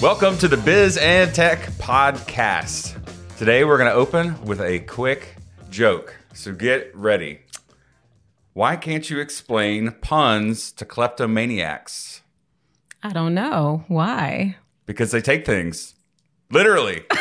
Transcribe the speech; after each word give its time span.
Welcome 0.00 0.38
to 0.38 0.48
the 0.48 0.56
Biz 0.56 0.96
and 0.98 1.34
Tech 1.34 1.58
Podcast. 1.78 2.94
Today 3.36 3.64
we're 3.64 3.78
going 3.78 3.90
to 3.90 3.96
open 3.96 4.40
with 4.44 4.60
a 4.60 4.78
quick 4.80 5.34
joke. 5.70 6.14
So 6.34 6.52
get 6.52 6.94
ready. 6.94 7.40
Why 8.52 8.76
can't 8.76 9.08
you 9.10 9.18
explain 9.18 9.92
puns 10.00 10.70
to 10.72 10.84
kleptomaniacs? 10.84 12.20
I 13.02 13.12
don't 13.12 13.34
know. 13.34 13.84
Why? 13.88 14.56
Because 14.86 15.10
they 15.10 15.20
take 15.20 15.44
things 15.46 15.94
literally. 16.50 17.02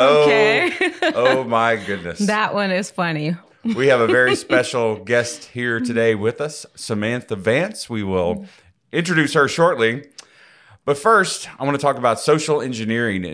Oh, 0.00 0.22
okay. 0.22 0.72
Oh, 1.02 1.12
oh 1.40 1.44
my 1.48 1.74
goodness. 1.74 2.20
that 2.20 2.54
one 2.54 2.70
is 2.70 2.88
funny. 2.88 3.34
we 3.64 3.88
have 3.88 4.00
a 4.00 4.06
very 4.06 4.36
special 4.36 4.94
guest 4.94 5.46
here 5.46 5.80
today 5.80 6.14
with 6.14 6.40
us, 6.40 6.64
Samantha 6.76 7.34
Vance. 7.34 7.90
We 7.90 8.04
will 8.04 8.46
introduce 8.92 9.34
her 9.34 9.48
shortly. 9.48 10.08
But 10.84 10.98
first, 10.98 11.48
I 11.60 11.64
want 11.64 11.74
to 11.78 11.82
talk 11.82 11.98
about 11.98 12.20
social 12.20 12.62
engineering 12.62 13.24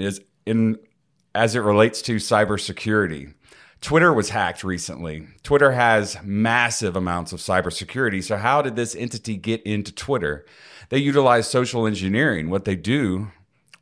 in 0.46 0.78
as 1.34 1.54
it 1.56 1.60
relates 1.60 2.00
to 2.02 2.16
cybersecurity. 2.16 3.34
Twitter 3.80 4.14
was 4.14 4.30
hacked 4.30 4.64
recently. 4.64 5.26
Twitter 5.42 5.72
has 5.72 6.16
massive 6.22 6.96
amounts 6.96 7.32
of 7.32 7.40
cybersecurity. 7.40 8.24
So, 8.24 8.36
how 8.36 8.62
did 8.62 8.76
this 8.76 8.94
entity 8.94 9.36
get 9.36 9.62
into 9.62 9.92
Twitter? 9.92 10.46
They 10.88 10.98
utilized 10.98 11.50
social 11.50 11.86
engineering. 11.86 12.48
What 12.48 12.64
they 12.64 12.76
do 12.76 13.30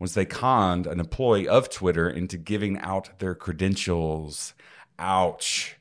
was 0.01 0.15
they 0.15 0.25
conned 0.25 0.89
an 0.89 0.99
employee 0.99 1.47
of 1.47 1.71
Twitter 1.71 2.11
into 2.11 2.37
giving 2.37 2.79
out 2.79 3.21
their 3.21 3.37
credentials. 3.37 4.55
Ouch. 4.99 5.77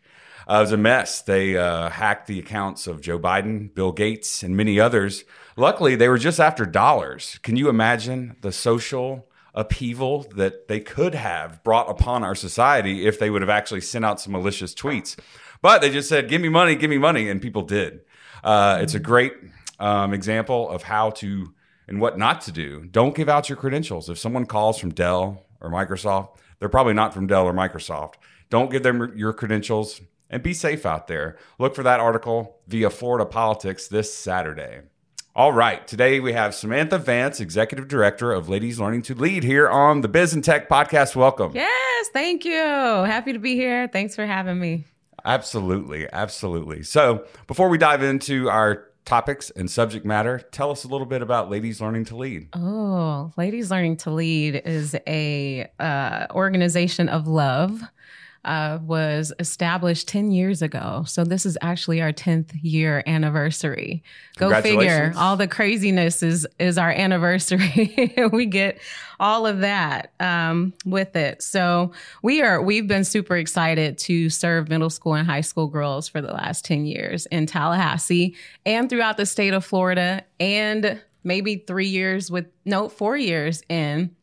Uh, 0.48 0.58
it 0.58 0.62
was 0.62 0.72
a 0.72 0.78
mess. 0.78 1.22
They 1.24 1.58
uh, 1.58 1.90
hacked 1.90 2.28
the 2.28 2.38
accounts 2.38 2.86
of 2.86 3.02
Joe 3.02 3.18
Biden, 3.18 3.74
Bill 3.74 3.92
Gates, 3.92 4.44
and 4.44 4.56
many 4.56 4.80
others. 4.80 5.24
Luckily, 5.58 5.96
they 5.96 6.08
were 6.08 6.18
just 6.18 6.40
after 6.40 6.66
dollars. 6.66 7.40
Can 7.44 7.56
you 7.56 7.70
imagine 7.70 8.38
the 8.42 8.52
social 8.52 9.28
upheaval 9.54 10.26
that 10.36 10.68
they 10.68 10.80
could 10.80 11.14
have 11.14 11.62
brought 11.64 11.90
upon 11.90 12.24
our 12.24 12.36
society 12.36 13.06
if 13.06 13.20
they 13.20 13.30
would 13.30 13.42
have 13.42 13.50
actually 13.50 13.82
sent 13.82 14.06
out 14.06 14.20
some 14.20 14.34
malicious 14.34 14.74
tweets? 14.74 15.18
But 15.62 15.82
they 15.82 15.90
just 15.90 16.10
said, 16.10 16.30
"Give 16.30 16.42
me 16.42 16.50
money, 16.50 16.76
give 16.76 16.90
me 16.90 16.98
money," 16.98 17.30
and 17.30 17.42
people 17.42 17.64
did. 17.64 18.02
Uh, 18.44 18.80
it's 18.82 18.96
a 18.96 19.00
great 19.00 19.34
um, 19.80 20.14
example 20.14 20.70
of 20.70 20.84
how 20.84 21.12
to 21.12 21.54
and 21.88 22.00
what 22.00 22.18
not 22.18 22.42
to 22.42 22.52
do. 22.52 22.86
Don't 22.86 23.16
give 23.16 23.28
out 23.30 23.50
your 23.50 23.58
credentials. 23.58 24.10
If 24.10 24.18
someone 24.18 24.46
calls 24.46 24.78
from 24.80 24.92
Dell 24.92 25.46
or 25.60 25.70
Microsoft, 25.70 26.38
they're 26.60 26.70
probably 26.70 26.94
not 26.94 27.14
from 27.14 27.28
Dell 27.28 27.46
or 27.46 27.54
Microsoft. 27.54 28.14
Don't 28.50 28.72
give 28.72 28.84
them 28.84 29.14
your 29.16 29.34
credentials 29.34 30.02
and 30.30 30.42
be 30.42 30.54
safe 30.54 30.86
out 30.86 31.08
there. 31.08 31.38
Look 31.60 31.76
for 31.76 31.84
that 31.84 32.00
article 32.00 32.62
via 32.68 32.90
Florida 32.90 33.26
Politics 33.26 33.88
this 33.88 34.14
Saturday. 34.14 34.82
All 35.34 35.54
right, 35.54 35.88
today 35.88 36.20
we 36.20 36.34
have 36.34 36.54
Samantha 36.54 36.98
Vance, 36.98 37.40
Executive 37.40 37.88
Director 37.88 38.34
of 38.34 38.50
Ladies 38.50 38.82
Learning 38.82 39.02
to 39.04 39.16
Lead, 39.16 39.46
here 39.46 39.70
on 39.70 40.02
the 40.02 40.10
Biz 40.10 40.34
and 40.34 40.44
Tech 40.44 40.68
Podcast. 40.68 41.16
Welcome. 41.16 41.54
Yes, 41.56 42.10
thank 42.10 42.44
you. 42.44 42.54
Happy 42.54 43.32
to 43.32 43.40
be 43.40 43.56
here. 43.56 43.88
Thanks 43.88 44.14
for 44.14 44.26
having 44.26 44.60
me. 44.60 44.84
Absolutely, 45.24 46.06
absolutely. 46.12 46.84
So, 46.84 47.26
before 47.48 47.70
we 47.70 47.78
dive 47.78 48.04
into 48.04 48.50
our 48.50 48.90
topics 49.06 49.50
and 49.52 49.72
subject 49.72 50.06
matter, 50.06 50.40
tell 50.52 50.70
us 50.70 50.84
a 50.84 50.90
little 50.90 51.08
bit 51.08 51.22
about 51.22 51.50
Ladies 51.50 51.80
Learning 51.80 52.04
to 52.06 52.18
Lead. 52.18 52.50
Oh, 52.52 53.32
Ladies 53.38 53.72
Learning 53.72 53.96
to 53.98 54.12
Lead 54.12 54.62
is 54.66 54.98
a 55.08 55.72
uh, 55.80 56.28
organization 56.32 57.08
of 57.08 57.30
love. 57.30 57.82
Uh, 58.44 58.80
was 58.82 59.32
established 59.38 60.08
10 60.08 60.32
years 60.32 60.64
ago. 60.64 61.04
So 61.06 61.24
this 61.24 61.46
is 61.46 61.60
actually 61.62 62.02
our 62.02 62.12
10th 62.12 62.50
year 62.64 63.04
anniversary. 63.06 64.02
Go 64.38 64.60
figure. 64.62 65.14
All 65.16 65.38
the 65.38 65.48
craziness 65.48 66.24
is 66.24 66.48
is 66.58 66.80
our 66.80 66.90
anniversary. 66.90 68.16
we 68.34 68.48
get 68.48 68.80
all 69.20 69.46
of 69.46 69.60
that 69.60 70.14
um, 70.20 70.74
with 70.84 71.16
it. 71.16 71.44
So 71.44 71.92
we 72.24 72.42
are 72.42 72.60
we've 72.60 72.88
been 72.88 73.04
super 73.04 73.38
excited 73.38 74.00
to 74.00 74.32
serve 74.32 74.70
middle 74.70 74.90
school 74.90 75.14
and 75.14 75.28
high 75.28 75.42
school 75.42 75.68
girls 75.68 76.08
for 76.08 76.20
the 76.20 76.34
last 76.34 76.66
10 76.66 76.86
years 76.86 77.28
in 77.28 77.46
Tallahassee 77.46 78.36
and 78.66 78.90
throughout 78.90 79.18
the 79.18 79.28
state 79.28 79.54
of 79.54 79.64
Florida 79.64 80.24
and 80.40 81.00
maybe 81.24 81.58
3 81.58 81.86
years 81.86 82.32
with 82.32 82.48
no 82.66 82.90
4 82.90 83.16
years 83.18 83.62
in 83.70 84.16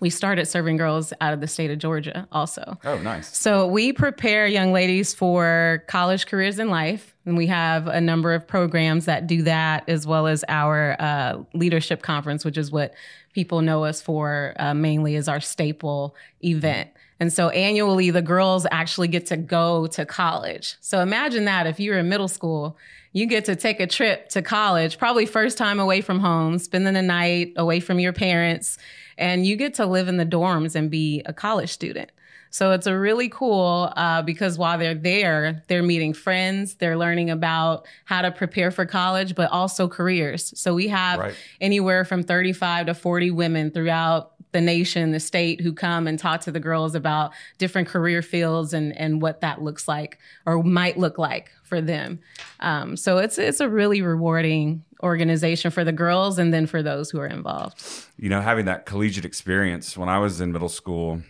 we 0.00 0.10
started 0.10 0.46
serving 0.46 0.78
girls 0.78 1.12
out 1.20 1.32
of 1.32 1.40
the 1.40 1.46
state 1.46 1.70
of 1.70 1.78
Georgia 1.78 2.26
also. 2.32 2.78
Oh, 2.84 2.98
nice. 2.98 3.36
So 3.36 3.66
we 3.66 3.92
prepare 3.92 4.46
young 4.46 4.72
ladies 4.72 5.14
for 5.14 5.84
college 5.86 6.26
careers 6.26 6.58
in 6.58 6.68
life, 6.68 7.14
and 7.26 7.36
we 7.36 7.46
have 7.46 7.86
a 7.86 8.00
number 8.00 8.32
of 8.32 8.48
programs 8.48 9.04
that 9.04 9.26
do 9.26 9.42
that, 9.42 9.88
as 9.88 10.06
well 10.06 10.26
as 10.26 10.44
our 10.48 10.96
uh, 10.98 11.38
leadership 11.52 12.02
conference, 12.02 12.44
which 12.44 12.56
is 12.56 12.72
what 12.72 12.94
people 13.34 13.60
know 13.60 13.84
us 13.84 14.00
for 14.02 14.54
uh, 14.58 14.74
mainly 14.74 15.16
as 15.16 15.28
our 15.28 15.40
staple 15.40 16.16
event. 16.42 16.90
And 17.20 17.30
so 17.32 17.50
annually, 17.50 18.10
the 18.10 18.22
girls 18.22 18.66
actually 18.70 19.08
get 19.08 19.26
to 19.26 19.36
go 19.36 19.86
to 19.88 20.06
college. 20.06 20.76
So 20.80 21.00
imagine 21.00 21.44
that 21.44 21.66
if 21.66 21.78
you're 21.78 21.98
in 21.98 22.08
middle 22.08 22.28
school, 22.28 22.78
you 23.12 23.26
get 23.26 23.44
to 23.44 23.56
take 23.56 23.78
a 23.78 23.86
trip 23.86 24.30
to 24.30 24.40
college, 24.40 24.96
probably 24.96 25.26
first 25.26 25.58
time 25.58 25.78
away 25.78 26.00
from 26.00 26.18
home, 26.20 26.58
spending 26.58 26.94
the 26.94 27.02
night 27.02 27.52
away 27.56 27.78
from 27.80 27.98
your 27.98 28.14
parents, 28.14 28.78
and 29.18 29.44
you 29.44 29.56
get 29.56 29.74
to 29.74 29.84
live 29.86 30.08
in 30.08 30.16
the 30.16 30.24
dorms 30.24 30.74
and 30.74 30.90
be 30.90 31.20
a 31.26 31.32
college 31.32 31.70
student. 31.70 32.10
So 32.52 32.72
it's 32.72 32.86
a 32.86 32.98
really 32.98 33.28
cool 33.28 33.92
uh, 33.96 34.22
because 34.22 34.58
while 34.58 34.76
they're 34.78 34.94
there, 34.94 35.62
they're 35.68 35.84
meeting 35.84 36.12
friends, 36.14 36.76
they're 36.76 36.96
learning 36.96 37.30
about 37.30 37.86
how 38.06 38.22
to 38.22 38.32
prepare 38.32 38.70
for 38.72 38.86
college, 38.86 39.36
but 39.36 39.50
also 39.52 39.86
careers. 39.86 40.52
So 40.58 40.74
we 40.74 40.88
have 40.88 41.18
Right. 41.20 41.34
anywhere 41.60 42.04
from 42.04 42.22
35 42.24 42.86
to 42.86 42.94
40 42.94 43.30
women 43.30 43.70
throughout 43.70 44.32
the 44.52 44.60
nation, 44.60 45.12
the 45.12 45.20
state, 45.20 45.60
who 45.60 45.72
come 45.72 46.06
and 46.06 46.18
talk 46.18 46.40
to 46.42 46.50
the 46.50 46.60
girls 46.60 46.94
about 46.94 47.32
different 47.58 47.88
career 47.88 48.22
fields 48.22 48.72
and 48.74 48.96
and 48.96 49.22
what 49.22 49.40
that 49.40 49.62
looks 49.62 49.86
like 49.88 50.18
or 50.46 50.62
might 50.62 50.98
look 50.98 51.18
like 51.18 51.50
for 51.62 51.80
them. 51.80 52.18
Um, 52.60 52.96
so 52.96 53.18
it's 53.18 53.38
it's 53.38 53.60
a 53.60 53.68
really 53.68 54.02
rewarding 54.02 54.84
organization 55.02 55.70
for 55.70 55.84
the 55.84 55.92
girls 55.92 56.38
and 56.38 56.52
then 56.52 56.66
for 56.66 56.82
those 56.82 57.10
who 57.10 57.18
are 57.20 57.26
involved. 57.26 57.82
you 58.18 58.28
know, 58.28 58.40
having 58.40 58.66
that 58.66 58.84
collegiate 58.86 59.24
experience 59.24 59.96
when 59.96 60.08
I 60.08 60.18
was 60.18 60.40
in 60.40 60.52
middle 60.52 60.68
school, 60.68 61.22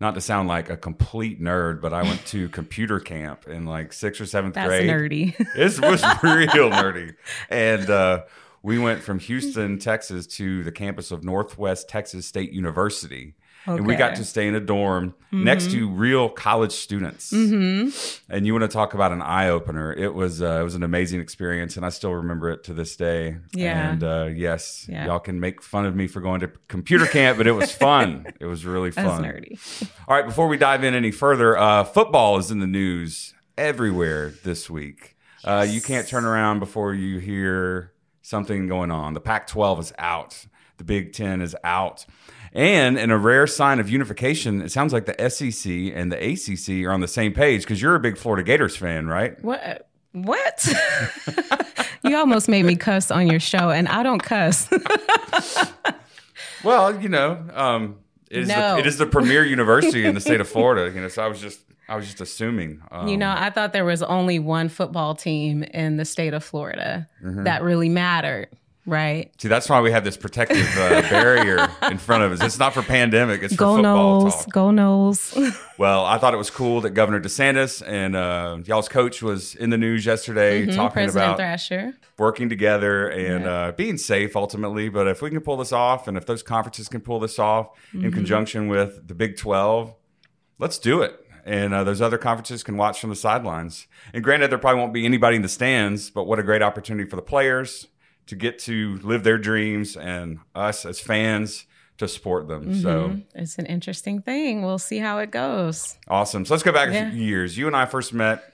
not 0.00 0.14
to 0.14 0.20
sound 0.20 0.48
like 0.48 0.68
a 0.70 0.76
complete 0.76 1.40
nerd, 1.40 1.80
but 1.80 1.92
I 1.92 2.02
went 2.02 2.26
to 2.26 2.48
computer 2.60 2.98
camp 3.00 3.46
in 3.46 3.64
like 3.64 3.92
sixth 3.92 4.20
or 4.20 4.26
seventh 4.26 4.54
That's 4.54 4.68
grade. 4.68 4.88
nerdy. 4.90 5.34
It 5.56 5.80
was 5.80 6.02
real 6.22 6.70
nerdy. 6.70 7.14
And 7.48 7.88
uh, 7.88 8.22
we 8.66 8.78
went 8.80 9.00
from 9.00 9.20
Houston, 9.20 9.78
Texas 9.78 10.26
to 10.26 10.64
the 10.64 10.72
campus 10.72 11.12
of 11.12 11.22
Northwest 11.22 11.88
Texas 11.88 12.26
State 12.26 12.50
University. 12.50 13.34
And 13.64 13.86
we 13.86 13.94
got 13.96 14.14
to 14.16 14.24
stay 14.24 14.46
in 14.46 14.54
a 14.54 14.60
dorm 14.60 15.14
next 15.32 15.70
to 15.72 15.88
real 15.90 16.28
college 16.28 16.70
students. 16.72 17.32
And 17.32 17.92
you 18.46 18.52
want 18.52 18.62
to 18.62 18.68
talk 18.68 18.94
about 18.94 19.10
an 19.12 19.22
eye 19.22 19.48
opener? 19.48 19.92
It 19.92 20.14
was 20.14 20.40
uh, 20.42 20.58
it 20.60 20.62
was 20.64 20.74
an 20.76 20.82
amazing 20.84 21.20
experience, 21.20 21.76
and 21.76 21.84
I 21.84 21.88
still 21.90 22.12
remember 22.12 22.48
it 22.50 22.62
to 22.64 22.74
this 22.74 22.96
day. 22.96 23.36
Yeah. 23.54 23.90
And 23.90 24.02
uh, 24.04 24.28
yes, 24.32 24.86
Yeah. 24.88 25.06
y'all 25.06 25.18
can 25.20 25.38
make 25.40 25.62
fun 25.62 25.84
of 25.86 25.94
me 25.96 26.06
for 26.08 26.20
going 26.20 26.40
to 26.40 26.50
computer 26.68 27.06
camp, 27.06 27.38
but 27.38 27.46
it 27.48 27.52
was 27.52 27.72
fun. 27.86 28.26
it 28.40 28.46
was 28.46 28.64
really 28.64 28.90
That's 28.90 29.08
fun. 29.08 29.24
nerdy. 29.24 29.58
All 30.08 30.16
right, 30.16 30.26
before 30.26 30.46
we 30.48 30.56
dive 30.56 30.84
in 30.84 30.94
any 30.94 31.10
further, 31.12 31.56
uh, 31.58 31.82
football 31.84 32.38
is 32.38 32.50
in 32.52 32.58
the 32.60 32.66
news 32.68 33.32
everywhere 33.58 34.30
this 34.44 34.68
week. 34.70 35.16
Uh, 35.44 35.66
you 35.68 35.80
can't 35.80 36.06
turn 36.08 36.24
around 36.24 36.58
before 36.60 36.94
you 36.94 37.18
hear 37.18 37.92
something 38.26 38.66
going 38.66 38.90
on. 38.90 39.14
The 39.14 39.20
Pac 39.20 39.46
12 39.46 39.80
is 39.80 39.92
out, 39.98 40.46
the 40.78 40.84
Big 40.84 41.12
Ten 41.12 41.40
is 41.40 41.54
out. 41.62 42.04
And 42.52 42.98
in 42.98 43.10
a 43.10 43.18
rare 43.18 43.46
sign 43.46 43.78
of 43.78 43.88
unification, 43.88 44.62
it 44.62 44.72
sounds 44.72 44.92
like 44.92 45.06
the 45.06 45.30
SEC 45.30 45.70
and 45.94 46.10
the 46.10 46.16
ACC 46.16 46.86
are 46.86 46.92
on 46.92 47.00
the 47.00 47.08
same 47.08 47.32
page 47.32 47.62
because 47.62 47.80
you're 47.80 47.94
a 47.94 48.00
big 48.00 48.16
Florida 48.16 48.42
Gators 48.42 48.76
fan, 48.76 49.06
right? 49.06 49.42
What? 49.44 49.88
What? 50.12 50.66
you 52.02 52.16
almost 52.16 52.48
made 52.48 52.64
me 52.64 52.74
cuss 52.74 53.10
on 53.10 53.26
your 53.26 53.40
show, 53.40 53.70
and 53.70 53.86
I 53.88 54.02
don't 54.02 54.22
cuss. 54.22 54.68
Well, 56.64 57.00
you 57.00 57.08
know, 57.08 57.44
um, 57.54 57.98
it 58.30 58.42
is, 58.42 58.48
No. 58.48 58.74
the, 58.74 58.78
it 58.80 58.86
is 58.86 58.98
the 58.98 59.06
premier 59.06 59.44
university 59.56 60.04
in 60.04 60.14
the 60.14 60.20
state 60.20 60.40
of 60.40 60.48
Florida. 60.48 60.92
You 60.94 61.00
know, 61.00 61.08
so 61.08 61.22
I 61.22 61.28
was 61.28 61.40
just 61.40 61.60
I 61.88 61.94
was 61.96 62.04
just 62.06 62.20
assuming. 62.20 62.82
Um, 62.90 63.06
you 63.08 63.16
know, 63.16 63.32
I 63.36 63.50
thought 63.50 63.72
there 63.72 63.84
was 63.84 64.02
only 64.02 64.38
one 64.38 64.68
football 64.68 65.14
team 65.14 65.62
in 65.62 65.96
the 65.98 66.04
state 66.04 66.34
of 66.34 66.42
Florida 66.44 67.06
Mm-hmm. 67.24 67.44
that 67.44 67.62
really 67.62 67.88
mattered, 67.88 68.48
right? 68.86 69.30
See, 69.40 69.48
that's 69.48 69.68
why 69.68 69.80
we 69.80 69.90
have 69.90 70.04
this 70.04 70.16
protective 70.16 70.66
uh, 70.78 71.02
barrier 71.10 71.68
in 71.90 71.98
front 71.98 72.22
of 72.22 72.32
us. 72.32 72.42
It's 72.42 72.58
not 72.58 72.72
for 72.72 72.82
pandemic; 72.82 73.42
it's 73.42 73.54
for 73.54 73.58
Go 73.58 73.74
football 73.76 74.22
Noles, 74.24 74.30
talk. 74.44 74.52
go 74.52 74.66
Noles. 74.70 75.62
Well, 75.78 76.06
I 76.06 76.16
thought 76.16 76.32
it 76.32 76.38
was 76.38 76.48
cool 76.48 76.80
that 76.80 76.90
Governor 76.92 77.20
DeSantis 77.20 77.86
and 77.86 78.16
uh, 78.16 78.56
y'all's 78.64 78.88
coach 78.88 79.22
was 79.22 79.54
in 79.54 79.68
the 79.68 79.76
news 79.76 80.06
yesterday 80.06 80.64
talking 80.64 80.78
Mm-hmm, 80.78 80.92
President 80.94 81.24
about 81.26 81.36
Thrasher. 81.36 81.92
working 82.16 82.48
together 82.48 83.08
and 83.10 83.44
uh, 83.46 83.72
being 83.76 83.98
safe 83.98 84.36
ultimately. 84.36 84.88
But 84.88 85.06
if 85.06 85.20
we 85.20 85.28
can 85.28 85.40
pull 85.42 85.58
this 85.58 85.72
off, 85.72 86.08
and 86.08 86.16
if 86.16 86.24
those 86.24 86.42
conferences 86.42 86.88
can 86.88 87.02
pull 87.02 87.20
this 87.20 87.38
off 87.38 87.68
Mm-hmm. 87.92 88.06
in 88.06 88.12
conjunction 88.12 88.68
with 88.68 89.06
the 89.06 89.14
Big 89.14 89.36
Twelve, 89.36 89.94
let's 90.58 90.78
do 90.78 91.02
it. 91.02 91.20
And 91.44 91.74
uh, 91.74 91.84
those 91.84 92.00
other 92.00 92.18
conferences 92.18 92.62
can 92.64 92.76
watch 92.78 92.98
from 93.00 93.10
the 93.10 93.16
sidelines. 93.16 93.86
And 94.14 94.24
granted, 94.24 94.50
there 94.50 94.58
probably 94.58 94.80
won't 94.80 94.92
be 94.94 95.04
anybody 95.04 95.36
in 95.36 95.42
the 95.42 95.48
stands, 95.48 96.10
but 96.10 96.24
what 96.24 96.38
a 96.38 96.42
great 96.42 96.62
opportunity 96.62 97.08
for 97.08 97.16
the 97.16 97.22
players 97.22 97.86
to 98.26 98.34
get 98.36 98.58
to 98.60 98.96
live 98.98 99.22
their 99.24 99.38
dreams 99.38 99.96
and 99.96 100.38
us 100.54 100.84
as 100.84 100.98
fans 101.00 101.66
to 101.98 102.06
support 102.08 102.48
them. 102.48 102.74
So 102.74 103.08
Mhm. 103.10 103.24
it's 103.34 103.56
an 103.58 103.66
interesting 103.66 104.20
thing. 104.20 104.62
We'll 104.62 104.78
see 104.78 104.98
how 104.98 105.18
it 105.18 105.30
goes. 105.30 105.96
awesome. 106.08 106.44
So 106.44 106.54
let's 106.54 106.62
go 106.64 106.72
back 106.72 106.88
a 106.90 107.10
few 107.10 107.22
years. 107.22 107.56
You 107.56 107.66
and 107.66 107.76
I 107.76 107.86
first 107.86 108.12
met. 108.12 108.52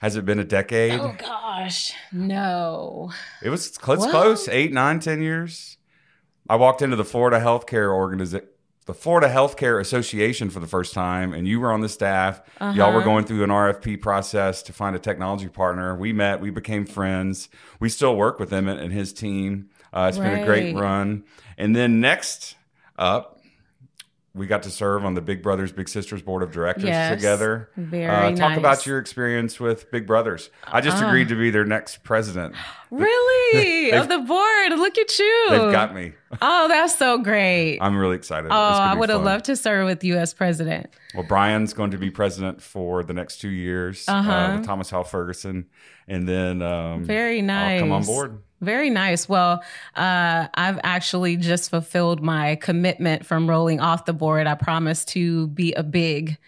Has 0.00 0.16
it 0.16 0.24
been 0.24 0.40
a 0.40 0.44
decade? 0.44 0.98
Oh 0.98 1.14
gosh, 1.16 1.92
no. 2.10 3.12
It 3.40 3.50
was 3.50 3.68
close, 3.78 4.04
close, 4.10 4.48
eight, 4.48 4.72
nine, 4.72 4.98
ten 4.98 5.22
years. 5.22 5.76
I 6.48 6.56
walked 6.56 6.82
into 6.82 6.96
the 6.96 7.04
Florida 7.04 7.38
Healthcare 7.38 7.88
Organization, 7.94 8.48
the 8.86 8.94
Florida 8.94 9.28
Healthcare 9.28 9.80
Association 9.80 10.50
for 10.50 10.58
the 10.60 10.66
first 10.66 10.92
time, 10.92 11.32
and 11.32 11.46
you 11.46 11.60
were 11.60 11.70
on 11.72 11.80
the 11.82 11.88
staff. 11.88 12.40
Y'all 12.60 12.92
were 12.92 12.98
Uh-huh. 12.98 13.04
going 13.04 13.24
through 13.24 13.44
an 13.44 13.50
RFP 13.50 13.96
process 14.00 14.62
to 14.64 14.72
find 14.72 14.96
a 14.96 14.98
technology 14.98 15.48
partner. 15.48 15.94
We 15.96 16.12
met, 16.12 16.40
we 16.40 16.50
became 16.50 16.84
friends. 16.86 17.48
We 17.78 17.88
still 17.88 18.16
work 18.16 18.38
with 18.40 18.50
him 18.52 18.66
and 18.68 18.80
and 18.80 18.92
his 18.92 19.12
team. 19.12 19.68
Uh, 19.92 20.06
it's 20.08 20.18
been 20.18 20.40
a 20.42 20.44
great 20.46 20.74
run. 20.74 21.24
And 21.58 21.76
then 21.76 22.00
next 22.00 22.56
up, 22.98 23.38
we 24.34 24.46
got 24.46 24.62
to 24.62 24.70
serve 24.70 25.04
on 25.04 25.14
the 25.14 25.20
Big 25.20 25.42
Brothers 25.42 25.72
Big 25.72 25.88
Sisters 25.88 26.22
board 26.22 26.42
of 26.42 26.52
directors 26.52 26.84
Yes. 26.84 27.14
together. 27.14 27.68
Very 27.76 28.06
uh, 28.06 28.30
talk 28.30 28.38
nice. 28.50 28.58
about 28.58 28.86
your 28.86 28.98
experience 28.98 29.60
with 29.60 29.90
Big 29.90 30.06
Brothers. 30.06 30.48
I 30.66 30.80
just 30.80 31.02
Ah. 31.02 31.08
agreed 31.08 31.28
to 31.28 31.34
be 31.34 31.50
their 31.50 31.64
next 31.64 32.02
president. 32.02 32.54
Really? 32.90 33.90
of 33.92 34.08
the 34.10 34.18
board. 34.18 34.78
Look 34.78 34.98
at 34.98 35.18
you. 35.18 35.46
They've 35.50 35.72
got 35.72 35.94
me. 35.94 36.12
Oh, 36.42 36.66
that's 36.68 36.96
so 36.96 37.18
great. 37.18 37.78
I'm 37.80 37.96
really 37.96 38.16
excited. 38.16 38.48
oh, 38.50 38.54
I 38.54 38.94
would 38.94 39.08
have 39.10 39.22
loved 39.22 39.44
to 39.46 39.56
serve 39.56 39.86
with 39.86 40.02
you 40.04 40.16
as 40.16 40.32
president. 40.34 40.86
Well, 41.14 41.24
Brian's 41.24 41.72
going 41.74 41.90
to 41.90 41.98
be 41.98 42.10
president 42.10 42.62
for 42.62 43.02
the 43.02 43.12
next 43.12 43.38
two 43.38 43.48
years 43.50 44.06
uh 44.08 44.12
Uh-huh. 44.12 44.56
with 44.56 44.66
Thomas 44.66 44.88
Hal 44.90 45.04
Ferguson, 45.04 45.66
and 46.08 46.26
then 46.28 46.62
um, 46.62 47.04
Very 47.04 47.42
nice. 47.42 47.80
I'll 47.80 47.86
come 47.88 47.92
on 47.92 48.04
board. 48.04 48.38
Very 48.62 48.88
nice. 48.90 49.28
Well, 49.28 49.62
uh, 49.94 50.46
I've 50.54 50.78
actually 50.84 51.36
just 51.36 51.68
fulfilled 51.68 52.22
my 52.22 52.54
commitment 52.56 53.26
from 53.26 53.50
rolling 53.50 53.80
off 53.80 54.06
the 54.06 54.12
board. 54.14 54.46
I 54.46 54.54
promised 54.54 55.08
to 55.08 55.48
be 55.48 55.72
a 55.74 55.82
big. 55.82 56.38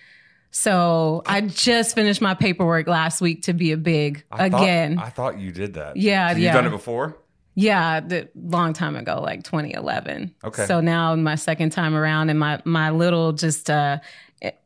So 0.53 1.23
I 1.27 1.41
just 1.41 1.97
finished 1.97 2.21
my 2.23 2.35
paperwork 2.35 2.87
last 2.87 3.21
week 3.21 3.43
to 3.43 3.53
be 3.53 3.73
a 3.73 3.77
big 3.77 4.25
I 4.31 4.49
thought- 4.49 4.63
again. 4.63 4.99
I 5.01 5.09
thought 5.11 5.39
you 5.41 5.51
did 5.51 5.75
that. 5.75 5.97
Yeah, 5.97 6.29
So 6.31 6.37
you've 6.37 6.45
yeah. 6.45 6.53
done 6.55 6.67
it 6.67 6.71
before. 6.71 7.17
Yeah, 7.57 8.01
the 8.01 8.29
long 8.35 8.73
time 8.73 8.97
ago, 8.97 9.21
like 9.23 9.43
2011. 9.45 10.35
Okay. 10.45 10.67
So 10.67 10.81
now 10.81 11.15
my 11.17 11.35
second 11.37 11.71
time 11.71 11.95
around, 11.95 12.31
and 12.31 12.39
my 12.39 12.61
my 12.65 12.91
little 12.91 13.33
just 13.33 13.71
uh 13.71 13.99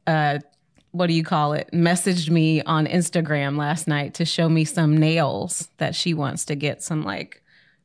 uh 0.06 0.38
what 0.92 1.08
do 1.08 1.12
you 1.12 1.24
call 1.24 1.52
it? 1.52 1.68
Messaged 1.72 2.30
me 2.30 2.62
on 2.62 2.86
Instagram 2.86 3.56
last 3.56 3.86
night 3.86 4.14
to 4.14 4.24
show 4.24 4.48
me 4.48 4.64
some 4.64 4.96
nails 4.96 5.68
that 5.78 5.94
she 5.94 6.14
wants 6.14 6.44
to 6.46 6.54
get 6.54 6.82
some 6.82 7.02
like 7.02 7.42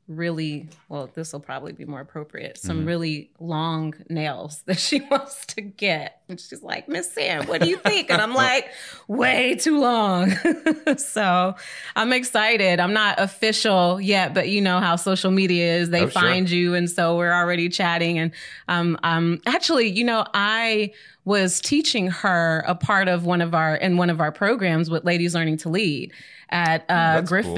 really 0.08 0.68
well 0.90 1.10
this 1.14 1.32
will 1.32 1.40
probably 1.40 1.72
be 1.72 1.86
more 1.86 2.02
appropriate 2.02 2.58
some 2.58 2.80
Mm-hmm. 2.80 2.88
really 2.88 3.32
long 3.40 3.94
nails 4.10 4.62
that 4.66 4.78
she 4.78 5.00
wants 5.12 5.46
to 5.48 5.62
get. 5.62 6.22
And 6.28 6.40
she's 6.40 6.62
like 6.62 6.90
miss 6.90 7.12
sam 7.14 7.46
what 7.48 7.62
do 7.62 7.70
you 7.70 7.78
think? 7.78 8.10
And 8.10 8.22
i'm 8.22 8.34
like 8.48 8.70
way 9.08 9.56
too 9.56 9.80
long. 9.80 10.34
So 10.98 11.56
i'm 11.96 12.12
excited. 12.14 12.80
I'm 12.80 12.94
not 12.94 13.20
official 13.20 14.02
yet 14.02 14.34
but 14.34 14.50
you 14.50 14.62
know 14.62 14.80
how 14.80 14.96
social 14.98 15.32
media 15.32 15.78
is. 15.78 15.90
They 15.90 16.02
Oh, 16.04 16.10
sure. 16.10 16.22
find 16.22 16.50
you 16.50 16.74
and 16.76 16.90
so 16.90 17.16
we're 17.18 17.34
already 17.34 17.70
chatting. 17.70 18.20
And 18.20 18.32
um, 18.68 18.98
um 19.04 19.40
actually 19.46 19.90
you 19.90 20.04
know 20.04 20.26
i 20.34 20.92
was 21.26 21.62
teaching 21.62 22.08
her 22.08 22.64
a 22.68 22.76
part 22.76 23.08
of 23.08 23.26
one 23.26 23.40
of 23.40 23.54
our 23.56 23.76
in 23.78 23.96
one 23.96 24.10
of 24.10 24.20
our 24.20 24.32
programs 24.32 24.90
with 24.90 25.06
ladies 25.06 25.34
learning 25.34 25.56
to 25.58 25.70
lead 25.70 26.12
at 26.50 26.82
uh, 26.84 26.86
that's 27.22 27.30
cool. 27.32 27.56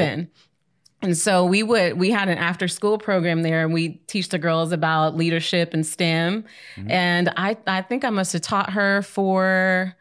And 1.01 1.18
so 1.18 1.45
we 1.45 1.62
would 1.62 2.00
we 2.00 2.09
had 2.09 2.30
an 2.30 2.38
after 2.38 2.68
school 2.68 2.97
program 2.97 3.42
there 3.44 3.63
and 3.63 3.74
we 3.74 3.89
teach 4.07 4.30
the 4.30 4.39
girls 4.39 4.71
about 4.71 5.15
leadership 5.15 5.74
and 5.74 5.86
STEM. 5.86 6.44
Mm-hmm. 6.77 6.92
And 6.92 7.30
I 7.38 7.57
I 7.68 7.81
think 7.81 8.03
I 8.03 8.09
must 8.09 8.33
have 8.33 8.42
taught 8.42 8.71
her 8.71 9.01
for 9.03 9.95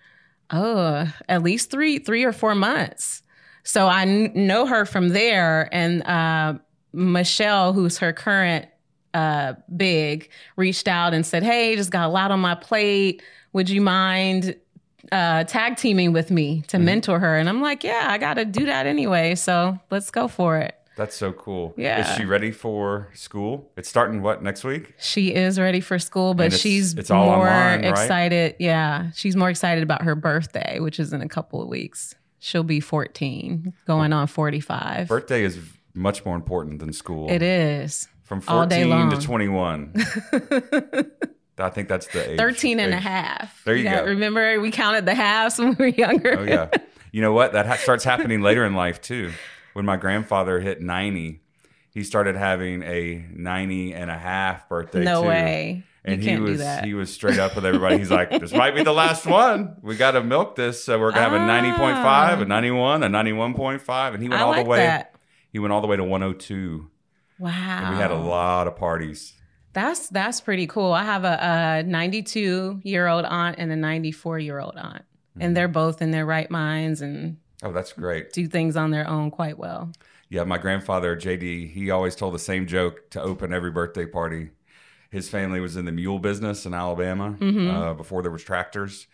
oh 0.51 1.13
at 1.29 1.43
least 1.43 1.71
three 1.71 1.99
three 1.99 2.25
or 2.25 2.33
four 2.33 2.55
months. 2.55 3.23
So 3.65 3.89
I 3.89 4.05
kn- 4.05 4.33
know 4.35 4.67
her 4.67 4.85
from 4.87 5.09
there 5.11 5.69
and 5.73 6.03
uh 6.07 6.55
Michelle, 6.93 7.73
who's 7.73 7.99
her 7.99 8.13
current 8.13 8.67
uh 9.15 9.55
big, 9.77 10.31
reached 10.57 10.89
out 10.89 11.13
and 11.13 11.27
said, 11.27 11.43
Hey, 11.43 11.77
just 11.77 11.91
got 11.91 12.07
a 12.07 12.13
lot 12.13 12.31
on 12.31 12.41
my 12.41 12.55
plate. 12.55 13.23
Would 13.53 13.69
you 13.69 13.81
mind 13.81 14.57
uh, 15.13 15.45
tag 15.45 15.77
teaming 15.77 16.13
with 16.15 16.31
me 16.31 16.63
to 16.69 16.79
Mm-hmm. 16.79 16.87
mentor 16.87 17.19
her. 17.21 17.37
And 17.37 17.47
I'm 17.47 17.61
like, 17.61 17.85
yeah, 17.85 18.07
I 18.09 18.17
got 18.17 18.35
to 18.35 18.47
do 18.47 18.65
that 18.65 18.87
anyway. 18.87 19.35
So 19.35 19.79
let's 19.91 20.11
go 20.11 20.29
for 20.29 20.57
it. 20.59 20.75
That's 20.97 21.17
so 21.17 21.33
cool. 21.33 21.75
Yeah. 21.77 22.01
Is 22.09 22.17
she 22.17 22.25
ready 22.25 22.53
for 22.53 23.09
school? 23.15 23.71
It's 23.77 23.89
starting 23.89 24.23
what 24.23 24.43
next 24.43 24.63
week? 24.65 24.95
She 24.99 25.35
is 25.35 25.59
ready 25.59 25.81
for 25.81 25.99
school, 25.99 26.35
but 26.35 26.47
it's- 26.47 26.61
she's 26.61 26.95
it's 26.95 27.11
all 27.11 27.25
more 27.27 27.49
online, 27.49 27.83
right? 27.83 27.91
excited. 27.91 28.57
Yeah. 28.61 29.11
She's 29.15 29.35
more 29.35 29.51
excited 29.51 29.83
about 29.83 30.03
her 30.03 30.15
birthday, 30.15 30.79
which 30.81 31.01
is 31.01 31.13
in 31.13 31.21
a 31.21 31.29
couple 31.29 31.61
of 31.61 31.69
weeks. 31.69 32.15
She'll 32.39 32.63
be 32.63 32.79
14, 32.81 33.73
going 33.87 34.13
on 34.13 34.27
45. 34.27 35.09
Birthday 35.09 35.43
is 35.45 35.59
much 35.95 36.25
more 36.25 36.37
important 36.37 36.79
than 36.79 36.93
school. 36.93 37.31
It 37.31 37.43
is. 37.43 38.07
From 38.23 38.43
all 38.49 38.67
day 38.67 38.85
14 38.89 39.11
to 39.19 39.27
21. 39.27 39.93
I 41.59 41.71
think 41.71 41.89
that's 41.89 42.07
the 42.09 42.33
age. 42.33 42.39
13 42.39 42.81
and 42.81 42.93
a 42.93 42.99
half. 42.99 43.63
There 43.65 43.77
you 43.77 43.85
go. 43.85 44.05
Remember, 44.05 44.61
we 44.61 44.71
counted 44.71 45.07
the 45.07 45.15
halves 45.15 45.59
when 45.59 45.69
we 45.71 45.75
were 45.77 45.87
younger. 45.87 46.39
Oh 46.41 46.43
yeah. 46.43 46.69
You 47.13 47.21
know 47.23 47.33
what? 47.33 47.53
That 47.53 47.67
ha- 47.67 47.77
starts 47.77 48.03
happening 48.13 48.41
later 48.43 48.65
in 48.65 48.75
life 48.75 49.01
too. 49.01 49.31
When 49.75 49.85
my 49.85 49.97
grandfather 49.97 50.61
hit 50.61 50.81
90, 50.81 51.41
he 51.91 52.03
started 52.03 52.35
having 52.37 52.83
a 52.83 53.27
90 53.33 53.93
and 53.95 54.11
a 54.11 54.17
half 54.19 54.69
birthday 54.69 55.05
no 55.05 55.23
too. 55.23 55.29
way. 55.29 55.85
And 56.07 56.23
you 56.23 56.31
he 56.31 56.41
was 56.41 56.63
he 56.83 56.93
was 56.95 57.13
straight 57.13 57.39
up 57.39 57.55
with 57.57 57.65
everybody. 57.65 57.97
He's 57.99 58.11
like, 58.11 58.31
"This 58.31 58.53
might 58.53 58.75
be 58.75 58.83
the 58.83 58.93
last 58.93 59.25
one. 59.27 59.77
We 59.83 59.97
got 59.97 60.11
to 60.13 60.23
milk 60.23 60.55
this. 60.55 60.85
So 60.85 60.99
we're 61.01 61.13
gonna 61.13 61.23
have 61.23 61.33
a 61.33 61.39
ninety 61.47 61.71
point 61.71 61.97
five, 61.97 62.41
a 62.43 62.45
ninety 62.45 62.71
one, 62.71 63.03
a 63.03 63.09
ninety 63.09 63.33
one 63.33 63.55
point 63.55 63.81
five, 63.81 64.13
and 64.13 64.23
he 64.23 64.29
went 64.29 64.43
I 64.43 64.45
all 64.45 64.51
like 64.51 64.65
the 64.65 64.71
way. 64.71 64.79
that. 64.79 65.15
He 65.51 65.59
went 65.59 65.73
all 65.73 65.81
the 65.81 65.87
way 65.87 65.97
to 65.97 66.05
one 66.05 66.21
hundred 66.21 66.41
two. 66.41 66.91
Wow. 67.39 67.51
And 67.51 67.95
we 67.95 68.01
had 68.03 68.11
a 68.11 68.19
lot 68.19 68.67
of 68.67 68.77
parties. 68.77 69.33
That's 69.73 70.09
that's 70.09 70.41
pretty 70.43 70.67
cool. 70.67 70.93
I 70.93 71.05
have 71.05 71.25
a, 71.25 71.81
a 71.81 71.83
92 71.85 72.81
year 72.85 73.09
old 73.09 73.25
aunt 73.25 73.57
and 73.59 73.73
a 73.73 73.77
94 73.77 74.39
year 74.41 74.59
old 74.61 74.77
aunt, 74.77 75.03
Mm-hmm. 75.31 75.41
and 75.41 75.57
they're 75.57 75.67
both 75.69 76.01
in 76.03 76.11
their 76.13 76.25
right 76.27 76.49
minds 76.51 77.01
and 77.01 77.39
Oh, 77.65 77.73
that's 77.73 77.93
great. 77.93 78.33
do 78.33 78.47
things 78.47 78.77
on 78.77 78.91
their 78.93 79.09
own 79.09 79.31
quite 79.33 79.59
well. 79.59 79.91
Yeah, 80.29 80.45
my 80.45 80.59
grandfather 80.59 81.17
JD, 81.17 81.73
he 81.73 81.91
always 81.91 82.15
told 82.15 82.35
the 82.35 82.39
same 82.39 82.67
joke 82.67 83.11
to 83.11 83.21
open 83.23 83.53
every 83.53 83.71
birthday 83.71 84.07
party. 84.07 84.51
His 85.11 85.29
family 85.29 85.61
was 85.61 85.77
in 85.77 85.85
the 85.85 85.93
mule 85.93 86.19
business 86.19 86.67
in 86.67 86.75
Alabama 86.75 87.37
uh, 87.71 87.95
before 87.95 88.21
there 88.23 88.31
was 88.33 88.43
tractors, 88.45 89.07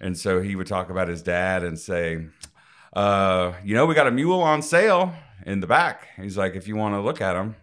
and 0.00 0.16
so 0.16 0.40
he 0.40 0.56
would 0.56 0.66
talk 0.66 0.90
about 0.90 1.08
his 1.08 1.22
dad 1.22 1.62
and 1.64 1.78
say, 1.78 2.26
uh, 2.92 3.52
"You 3.64 3.74
know, 3.74 3.84
we 3.86 3.94
got 3.94 4.06
a 4.06 4.10
mule 4.12 4.40
on 4.40 4.62
sale 4.62 5.12
in 5.44 5.60
the 5.60 5.66
back." 5.66 6.08
He's 6.16 6.36
like, 6.38 6.54
"If 6.54 6.68
you 6.68 6.76
want 6.76 6.94
to 6.94 7.00
look 7.00 7.20
at 7.20 7.34
him," 7.36 7.56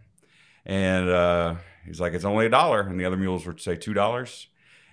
and 0.65 1.09
uh, 1.09 1.55
he's 1.85 2.01
like, 2.01 2.13
"It's 2.13 2.25
only 2.25 2.45
a 2.45 2.49
dollar," 2.49 2.81
and 2.81 2.99
the 2.99 3.05
other 3.05 3.17
mules 3.17 3.45
would 3.47 3.61
say 3.61 3.75
two 3.77 3.93
dollars, 3.93 4.47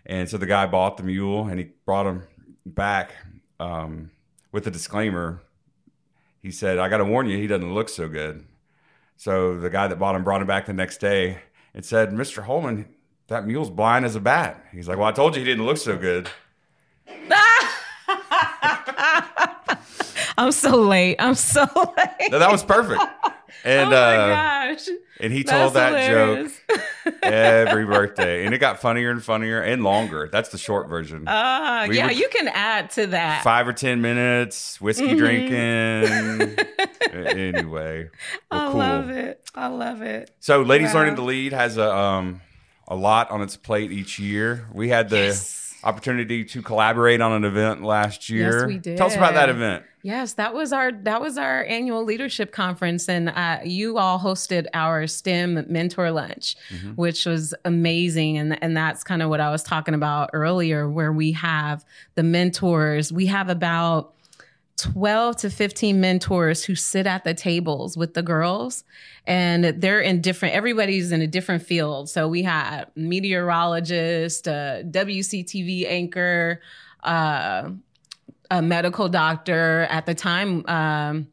and 0.06 0.28
so 0.28 0.38
the 0.38 0.46
guy 0.46 0.66
bought 0.66 0.96
the 0.96 1.02
mule 1.02 1.48
and 1.48 1.58
he 1.58 1.70
brought 1.84 2.06
him 2.06 2.22
back 2.64 3.10
um, 3.58 4.10
with 4.54 4.66
a 4.68 4.70
disclaimer 4.70 5.42
he 6.40 6.50
said, 6.52 6.78
I 6.78 6.88
got 6.90 6.98
to 6.98 7.04
warn 7.06 7.26
you, 7.26 7.38
he 7.38 7.46
doesn't 7.46 7.72
look 7.72 7.88
so 7.88 8.06
good. 8.06 8.44
So 9.16 9.58
the 9.58 9.70
guy 9.70 9.88
that 9.88 9.98
bought 9.98 10.14
him 10.14 10.24
brought 10.24 10.42
him 10.42 10.46
back 10.46 10.66
the 10.66 10.74
next 10.74 10.98
day 10.98 11.38
and 11.72 11.82
said, 11.82 12.10
Mr. 12.10 12.42
Holman, 12.42 12.86
that 13.28 13.46
mule's 13.46 13.70
blind 13.70 14.04
as 14.04 14.14
a 14.14 14.20
bat. 14.20 14.62
He's 14.70 14.86
like, 14.86 14.98
Well, 14.98 15.08
I 15.08 15.12
told 15.12 15.34
you 15.34 15.40
he 15.40 15.46
didn't 15.46 15.64
look 15.64 15.78
so 15.78 15.96
good. 15.96 16.28
I'm 20.36 20.52
so 20.52 20.76
late. 20.76 21.16
I'm 21.18 21.34
so 21.34 21.62
late. 21.96 22.30
No, 22.30 22.38
that 22.38 22.52
was 22.52 22.62
perfect. 22.62 23.02
And 23.64 23.88
oh 23.88 23.90
my 23.90 24.16
uh, 24.16 24.63
gosh. 24.74 24.88
and 25.20 25.32
he 25.32 25.42
That's 25.42 25.58
told 25.58 25.74
that 25.74 25.88
hilarious. 26.02 26.52
joke 26.68 27.14
every 27.22 27.84
birthday, 27.86 28.44
and 28.46 28.54
it 28.54 28.58
got 28.58 28.80
funnier 28.80 29.10
and 29.10 29.22
funnier 29.22 29.60
and 29.60 29.82
longer. 29.84 30.28
That's 30.32 30.48
the 30.50 30.58
short 30.58 30.88
version. 30.88 31.26
Uh, 31.28 31.86
We 31.88 31.96
yeah, 31.96 32.10
you 32.10 32.28
can 32.28 32.48
add 32.48 32.90
to 32.92 33.06
that. 33.08 33.42
Five 33.44 33.68
or 33.68 33.72
ten 33.72 34.00
minutes, 34.00 34.80
whiskey 34.80 35.14
Mhm. 35.14 35.18
drinking. 35.18 36.56
Anyway, 37.14 38.10
I 38.50 38.70
cool. 38.70 38.80
love 38.80 39.10
it. 39.10 39.40
I 39.54 39.68
love 39.68 40.02
it. 40.02 40.30
So, 40.40 40.62
Ladies 40.62 40.88
Wow. 40.88 41.00
Learning 41.00 41.16
to 41.16 41.22
Lead 41.22 41.52
has 41.52 41.76
a 41.76 41.94
um 41.94 42.40
a 42.88 42.96
lot 42.96 43.30
on 43.30 43.40
its 43.40 43.56
plate 43.56 43.92
each 43.92 44.18
year. 44.18 44.66
We 44.72 44.88
had 44.88 45.10
the 45.10 45.16
Yes. 45.18 45.63
Opportunity 45.84 46.44
to 46.44 46.62
collaborate 46.62 47.20
on 47.20 47.32
an 47.32 47.44
event 47.44 47.82
last 47.82 48.28
year. 48.28 48.60
Yes, 48.60 48.66
we 48.66 48.78
did. 48.78 48.96
Tell 48.96 49.06
us 49.06 49.16
about 49.16 49.34
that 49.34 49.48
event. 49.48 49.84
Yes, 50.02 50.34
that 50.34 50.52
was 50.52 50.72
our 50.72 50.92
that 50.92 51.20
was 51.20 51.38
our 51.38 51.64
annual 51.64 52.04
leadership 52.04 52.52
conference, 52.52 53.08
and 53.08 53.30
uh, 53.30 53.60
you 53.64 53.96
all 53.98 54.18
hosted 54.18 54.66
our 54.74 55.06
STEM 55.06 55.64
mentor 55.68 56.10
lunch, 56.10 56.56
Mm-hmm. 56.70 56.90
which 56.92 57.24
was 57.26 57.54
amazing, 57.64 58.36
and 58.38 58.62
and 58.62 58.76
that's 58.76 59.02
kind 59.04 59.22
of 59.22 59.30
what 59.30 59.40
I 59.40 59.50
was 59.50 59.62
talking 59.62 59.94
about 59.94 60.30
earlier, 60.32 60.90
where 60.90 61.12
we 61.12 61.32
have 61.32 61.84
the 62.16 62.22
mentors. 62.22 63.12
We 63.12 63.26
have 63.26 63.48
about 63.48 64.13
12 64.76 65.36
to 65.36 65.50
15 65.50 66.00
mentors 66.00 66.64
who 66.64 66.74
sit 66.74 67.06
at 67.06 67.24
the 67.24 67.34
tables 67.34 67.96
with 67.96 68.14
the 68.14 68.22
girls 68.22 68.84
and 69.26 69.64
they're 69.64 70.00
in 70.00 70.20
different 70.20 70.54
everybody's 70.54 71.12
in 71.12 71.20
a 71.20 71.26
different 71.26 71.62
field. 71.62 72.08
So 72.08 72.26
we 72.26 72.42
had 72.42 72.86
meteorologist 72.96 74.48
uh, 74.48 74.82
wctv 74.82 75.86
anchor 75.86 76.60
uh, 77.04 77.70
a 78.50 78.62
medical 78.62 79.08
doctor 79.08 79.86
at 79.90 80.06
the 80.06 80.14
time 80.14 80.66
um, 80.66 81.28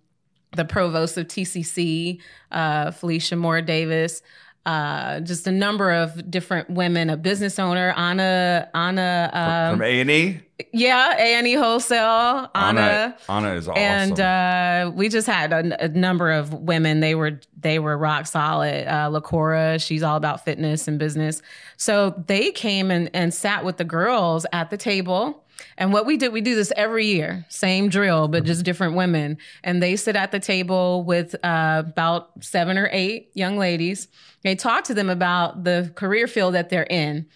the 0.56 0.66
provost 0.66 1.18
of 1.18 1.28
tcc 1.28 2.20
uh, 2.52 2.92
felicia 2.92 3.36
moore 3.36 3.62
davis 3.62 4.22
uh, 4.65 5.20
just 5.22 5.48
a 5.48 5.51
number 5.51 5.91
of 5.91 6.30
different 6.30 6.70
women, 6.70 7.10
a 7.10 7.18
business 7.18 7.58
owner, 7.58 7.94
Anna, 7.98 8.70
Anna, 8.74 9.30
um, 9.34 9.77
From 9.77 9.84
A 9.86 10.01
and 10.01 10.12
E, 10.12 10.39
yeah, 10.72 11.15
A 11.18 11.36
and 11.36 11.48
E 11.48 11.53
Wholesale, 11.53 12.50
Anna, 12.53 12.82
Anna, 12.82 13.18
Anna 13.27 13.56
is 13.56 13.68
awesome. 13.68 13.82
and 13.82 14.20
uh, 14.20 14.91
we 14.94 15.10
just 15.10 15.27
had 15.27 15.51
a, 15.51 15.86
a 15.86 15.88
number 15.88 16.32
of 16.32 16.53
women. 16.53 17.00
They 17.00 17.15
were 17.15 17.39
they 17.60 17.80
were 17.80 17.98
rock 17.98 18.27
solid. 18.27 18.88
Uh, 18.88 19.10
Lacora, 19.10 19.84
she's 19.84 20.03
all 20.03 20.15
about 20.15 20.46
fitness 20.46 20.88
and 20.88 21.00
business. 21.00 21.41
So 21.77 22.24
they 22.27 22.51
came 22.51 22.91
and, 22.91 23.10
and 23.13 23.34
sat 23.34 23.65
with 23.65 23.77
the 23.77 23.84
girls 23.84 24.46
at 24.53 24.70
the 24.70 24.77
table. 24.77 25.44
And 25.77 25.94
what 25.94 26.06
we 26.06 26.18
did, 26.18 26.34
we 26.34 26.41
do 26.41 26.56
this 26.56 26.72
every 26.75 27.06
year, 27.06 27.46
same 27.50 27.89
drill, 27.89 28.27
but 28.27 28.44
just 28.44 28.63
different 28.63 28.96
women. 28.96 29.38
And 29.63 29.82
they 29.82 29.96
sit 29.96 30.15
at 30.15 30.32
the 30.32 30.39
table 30.39 31.03
with 31.03 31.36
uh, 31.44 31.84
about 31.86 32.44
seven 32.44 32.77
or 32.77 32.89
eight 32.91 33.32
young 33.34 33.58
ladies. 33.58 34.08
They 34.44 34.56
talk 34.56 34.86
to 34.86 34.94
them 34.94 35.10
about 35.10 35.63
the 35.63 35.91
career 35.96 36.27
field 36.27 36.56
that 36.56 36.70
they're 36.70 36.84
in 36.84 37.27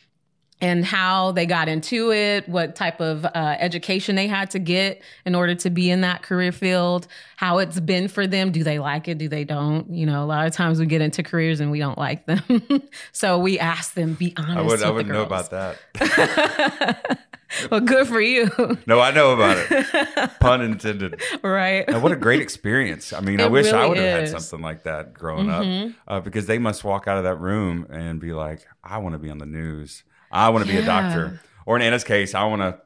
and 0.62 0.86
how 0.86 1.32
they 1.34 1.46
got 1.46 1.68
into 1.68 2.12
it, 2.14 2.48
what 2.48 2.76
type 2.76 3.02
of 3.02 3.26
uh, 3.26 3.56
education 3.60 4.16
they 4.16 4.28
had 4.28 4.50
to 4.52 4.60
get 4.60 5.02
in 5.26 5.36
order 5.36 5.54
to 5.54 5.70
be 5.70 5.92
in 5.92 6.02
that 6.02 6.22
career 6.24 6.52
field, 6.54 7.08
how 7.36 7.58
it's 7.58 7.80
been 7.80 8.08
for 8.08 8.26
them. 8.26 8.52
Do 8.52 8.64
they 8.64 8.80
like 8.80 9.08
it? 9.10 9.18
Do 9.18 9.28
they 9.28 9.44
don't? 9.44 9.90
You 9.90 10.06
know, 10.06 10.24
a 10.24 10.26
lot 10.26 10.48
of 10.48 10.54
times 10.54 10.80
we 10.80 10.86
get 10.86 11.02
into 11.02 11.24
careers 11.24 11.60
and 11.60 11.72
we 11.72 11.80
don't 11.80 11.98
like 11.98 12.26
them. 12.26 12.42
so 13.12 13.38
we 13.38 13.60
ask 13.60 13.94
them, 13.96 14.14
be 14.14 14.34
honest. 14.38 14.58
I 14.58 14.62
would 14.62 14.84
I 14.84 14.90
wouldn't 14.92 15.14
know 15.14 15.24
about 15.24 15.50
that. 15.52 17.20
well, 17.72 17.82
good 17.82 18.08
for 18.08 18.22
you. 18.22 18.50
No, 18.88 19.00
I 19.02 19.12
know 19.12 19.34
about 19.34 19.58
it. 19.70 20.30
Pun 20.40 20.62
intended. 20.62 21.22
right. 21.44 21.84
And 21.88 22.02
what 22.02 22.12
a 22.12 22.16
great 22.16 22.42
experience. 22.42 23.12
I 23.14 23.20
mean, 23.20 23.42
I 23.42 23.46
It 23.46 23.52
wish 23.52 23.72
I 23.74 23.86
would 23.86 23.98
have 23.98 24.06
had. 24.06 24.24
Mm-hmm. 24.30 24.38
something 24.38 24.64
like 24.64 24.84
that 24.84 25.14
growing 25.14 25.50
up 25.50 25.94
uh, 26.08 26.20
because 26.22 26.46
they 26.46 26.58
must 26.60 26.84
walk 26.86 27.08
out 27.08 27.18
of 27.18 27.24
that 27.26 27.36
room 27.40 27.88
and 27.90 28.20
be 28.22 28.32
like, 28.34 28.66
I 28.84 28.98
want 29.00 29.14
to 29.14 29.20
be 29.20 29.30
on 29.30 29.38
the 29.40 29.46
news. 29.46 30.04
I 30.36 30.50
want 30.50 30.66
to 30.66 30.72
be 30.72 30.78
a 30.78 30.86
doctor. 30.86 31.40
Or 31.66 31.76
in 31.78 31.82
Anna's 31.82 32.04
case, 32.04 32.36
I 32.36 32.44
want 32.44 32.62
to 32.62 32.78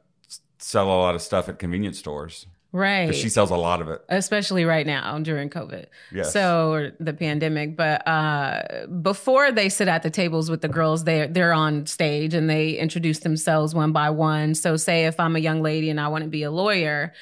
sell 0.60 0.88
a 0.88 0.98
lot 1.00 1.16
of 1.16 1.22
stuff 1.22 1.50
at 1.50 1.58
convenience 1.60 1.98
stores 1.98 2.46
Right. 2.72 3.08
because 3.08 3.20
she 3.20 3.30
sells 3.30 3.50
a 3.50 3.56
lot 3.58 3.82
of 3.82 3.90
it. 3.90 4.04
especially 4.10 4.64
right 4.64 4.86
now 4.86 5.18
during 5.20 5.50
COVID. 5.50 5.86
Yes. 6.14 6.32
So 6.32 6.72
or 6.72 6.92
the 7.00 7.14
pandemic, 7.14 7.76
but 7.76 8.08
uh, 8.08 8.86
before 9.02 9.52
they 9.52 9.70
sit 9.70 9.88
at 9.88 10.04
the 10.04 10.12
tables 10.12 10.52
with 10.52 10.62
the 10.62 10.68
girls, 10.68 11.04
they 11.06 11.26
they're 11.28 11.52
on 11.54 11.88
stage 11.88 12.36
and 12.36 12.48
they 12.48 12.74
introduce 12.74 13.20
themselves 13.20 13.74
one 13.74 13.92
by 13.92 14.12
one. 14.12 14.54
So 14.54 14.78
say 14.78 15.06
if 15.08 15.20
I'm 15.20 15.36
a 15.36 15.40
young 15.40 15.64
lady 15.64 15.90
and 15.90 16.00
I 16.00 16.10
want 16.10 16.24
to 16.26 16.30
be 16.30 16.44
a 16.44 16.52
lawyer. 16.52 17.14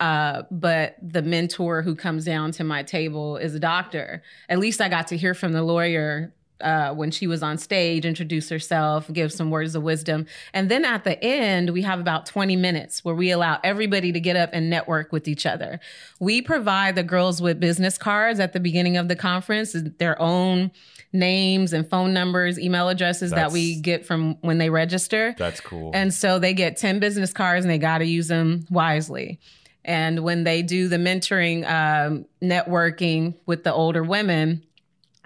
Uh, 0.00 0.42
but 0.50 0.96
the 1.00 1.22
mentor 1.22 1.80
who 1.82 1.94
comes 1.94 2.24
down 2.24 2.50
to 2.52 2.64
my 2.64 2.82
table 2.82 3.36
is 3.38 3.54
a 3.54 3.60
doctor. 3.60 4.22
At 4.48 4.58
least 4.58 4.80
I 4.80 4.88
got 4.90 5.06
to 5.08 5.16
hear 5.16 5.32
from 5.32 5.52
the 5.52 5.62
lawyer 5.62 6.34
uh, 6.60 6.94
when 6.94 7.10
she 7.10 7.26
was 7.26 7.42
on 7.42 7.58
stage, 7.58 8.04
introduce 8.04 8.48
herself, 8.48 9.12
give 9.12 9.32
some 9.32 9.50
words 9.50 9.74
of 9.74 9.82
wisdom. 9.82 10.26
And 10.54 10.70
then 10.70 10.84
at 10.84 11.04
the 11.04 11.22
end, 11.22 11.70
we 11.70 11.82
have 11.82 12.00
about 12.00 12.26
20 12.26 12.56
minutes 12.56 13.04
where 13.04 13.14
we 13.14 13.30
allow 13.30 13.58
everybody 13.62 14.12
to 14.12 14.20
get 14.20 14.36
up 14.36 14.50
and 14.52 14.70
network 14.70 15.12
with 15.12 15.28
each 15.28 15.46
other. 15.46 15.80
We 16.18 16.42
provide 16.42 16.94
the 16.94 17.02
girls 17.02 17.42
with 17.42 17.60
business 17.60 17.98
cards 17.98 18.40
at 18.40 18.52
the 18.52 18.60
beginning 18.60 18.96
of 18.96 19.08
the 19.08 19.16
conference, 19.16 19.76
their 19.98 20.20
own 20.20 20.70
names 21.12 21.72
and 21.72 21.88
phone 21.88 22.12
numbers, 22.12 22.58
email 22.58 22.88
addresses 22.88 23.30
that 23.30 23.52
we 23.52 23.80
get 23.80 24.04
from 24.04 24.36
when 24.40 24.58
they 24.58 24.70
register. 24.70 25.34
That's 25.38 25.60
cool. 25.60 25.90
And 25.94 26.12
so 26.12 26.38
they 26.38 26.54
get 26.54 26.76
10 26.76 27.00
business 27.00 27.32
cards 27.32 27.64
and 27.64 27.70
they 27.70 27.78
got 27.78 27.98
to 27.98 28.06
use 28.06 28.28
them 28.28 28.66
wisely. 28.70 29.40
And 29.84 30.20
when 30.20 30.44
they 30.44 30.62
do 30.62 30.88
the 30.88 30.96
mentoring, 30.96 31.64
um, 31.68 32.26
networking 32.42 33.34
with 33.46 33.62
the 33.62 33.72
older 33.72 34.02
women, 34.02 34.64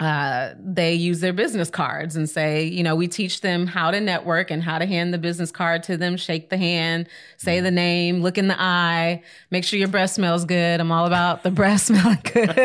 uh, 0.00 0.54
they 0.58 0.94
use 0.94 1.20
their 1.20 1.32
business 1.34 1.68
cards 1.68 2.16
and 2.16 2.28
say, 2.28 2.64
you 2.64 2.82
know, 2.82 2.96
we 2.96 3.06
teach 3.06 3.42
them 3.42 3.66
how 3.66 3.90
to 3.90 4.00
network 4.00 4.50
and 4.50 4.62
how 4.62 4.78
to 4.78 4.86
hand 4.86 5.12
the 5.12 5.18
business 5.18 5.50
card 5.50 5.82
to 5.84 5.96
them, 5.98 6.16
shake 6.16 6.48
the 6.48 6.56
hand, 6.56 7.06
say 7.36 7.60
the 7.60 7.70
name, 7.70 8.22
look 8.22 8.38
in 8.38 8.48
the 8.48 8.58
eye, 8.60 9.22
make 9.50 9.62
sure 9.62 9.78
your 9.78 9.88
breath 9.88 10.10
smells 10.10 10.46
good. 10.46 10.80
I'm 10.80 10.90
all 10.90 11.04
about 11.06 11.42
the 11.42 11.50
breath 11.60 11.82
smelling 11.82 12.18
good. 12.24 12.56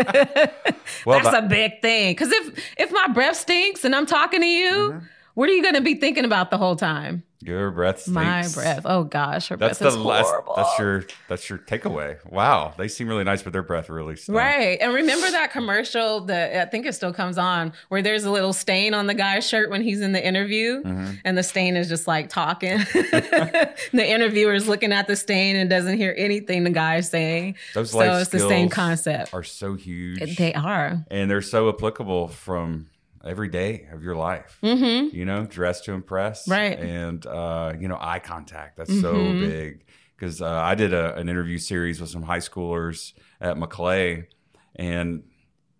Well, 1.05 1.19
That's 1.19 1.31
that- 1.31 1.43
a 1.43 1.47
big 1.47 1.81
thing. 1.81 2.11
Because 2.13 2.31
if 2.31 2.73
if 2.77 2.91
my 2.91 3.07
breath 3.09 3.35
stinks 3.35 3.83
and 3.83 3.93
I'm 3.93 4.05
talking 4.05 4.39
to 4.41 4.47
you, 4.47 5.01
what 5.35 5.49
are 5.49 5.53
you 5.53 5.61
going 5.61 5.75
to 5.75 5.81
be 5.81 5.95
thinking 5.95 6.25
about 6.25 6.49
the 6.49 6.57
whole 6.57 6.75
time? 6.75 7.23
Your 7.41 7.69
breath 7.69 7.99
stinks. 7.99 8.15
My 8.15 8.47
breath. 8.55 8.81
Oh 8.85 9.03
gosh, 9.03 9.49
her 9.49 9.57
That's 9.57 9.77
breath 9.77 9.93
the 9.93 9.99
is 9.99 10.03
last. 10.03 10.25
horrible. 10.29 10.53
That's 10.55 10.79
your. 10.79 11.05
That's 11.29 11.47
your 11.47 11.59
takeaway. 11.59 12.17
Wow, 12.31 12.73
they 12.75 12.87
seem 12.87 13.07
really 13.07 13.23
nice, 13.23 13.43
but 13.43 13.53
their 13.53 13.61
breath 13.61 13.87
really 13.87 14.15
stinks. 14.15 14.35
Right. 14.35 14.79
And 14.81 14.91
remember 14.95 15.29
that 15.29 15.51
commercial 15.51 16.21
that 16.21 16.55
I 16.59 16.65
think 16.71 16.87
it 16.87 16.93
still 16.95 17.13
comes 17.13 17.37
on 17.37 17.73
where 17.89 18.01
there's 18.01 18.23
a 18.23 18.31
little 18.31 18.51
stain 18.53 18.95
on 18.95 19.05
the 19.05 19.13
guy's 19.13 19.47
shirt 19.47 19.69
when 19.69 19.83
he's 19.83 20.01
in 20.01 20.11
the 20.11 20.25
interview 20.25 20.81
Mm-hmm. 20.81 21.11
and 21.23 21.37
the 21.37 21.43
stain 21.43 21.75
is 21.75 21.87
just 21.87 22.07
like 22.07 22.29
talking. 22.29 22.79
the 22.93 23.75
interviewer 23.93 24.53
is 24.53 24.67
looking 24.67 24.91
at 24.91 25.05
the 25.07 25.15
stain 25.15 25.55
and 25.55 25.69
doesn't 25.69 25.97
hear 25.97 26.15
anything 26.17 26.63
the 26.63 26.69
guy's 26.71 27.09
saying. 27.09 27.55
Those 27.75 27.91
so 27.91 27.97
life 27.99 28.21
it's 28.21 28.31
the 28.31 28.39
same 28.39 28.69
concept. 28.69 29.33
Are 29.33 29.43
so 29.43 29.75
huge. 29.75 30.37
They 30.37 30.53
are. 30.53 31.05
and 31.11 31.29
they're 31.29 31.41
so 31.41 31.69
applicable 31.69 32.29
from 32.29 32.87
every 33.25 33.49
day 33.49 33.87
of 33.91 34.03
your 34.03 34.15
life. 34.15 34.57
Mm-hmm. 34.63 35.15
You 35.15 35.25
know, 35.25 35.45
dress 35.45 35.81
to 35.81 35.93
impress, 35.93 36.47
Right. 36.47 36.77
And 36.79 37.25
uh, 37.25 37.73
you 37.79 37.87
know, 37.87 37.97
eye 37.99 38.19
contact. 38.19 38.77
That's 38.77 39.01
so 39.01 39.13
Mm-hmm. 39.13 39.39
big 39.45 39.83
because 40.15 40.41
uh, 40.41 40.47
I 40.49 40.75
did 40.75 40.93
a, 40.93 41.15
an 41.15 41.27
interview 41.27 41.57
series 41.57 41.99
with 41.99 42.09
some 42.09 42.21
high 42.23 42.39
schoolers 42.39 43.13
at 43.41 43.57
Maclay, 43.57 44.27
and 44.75 45.23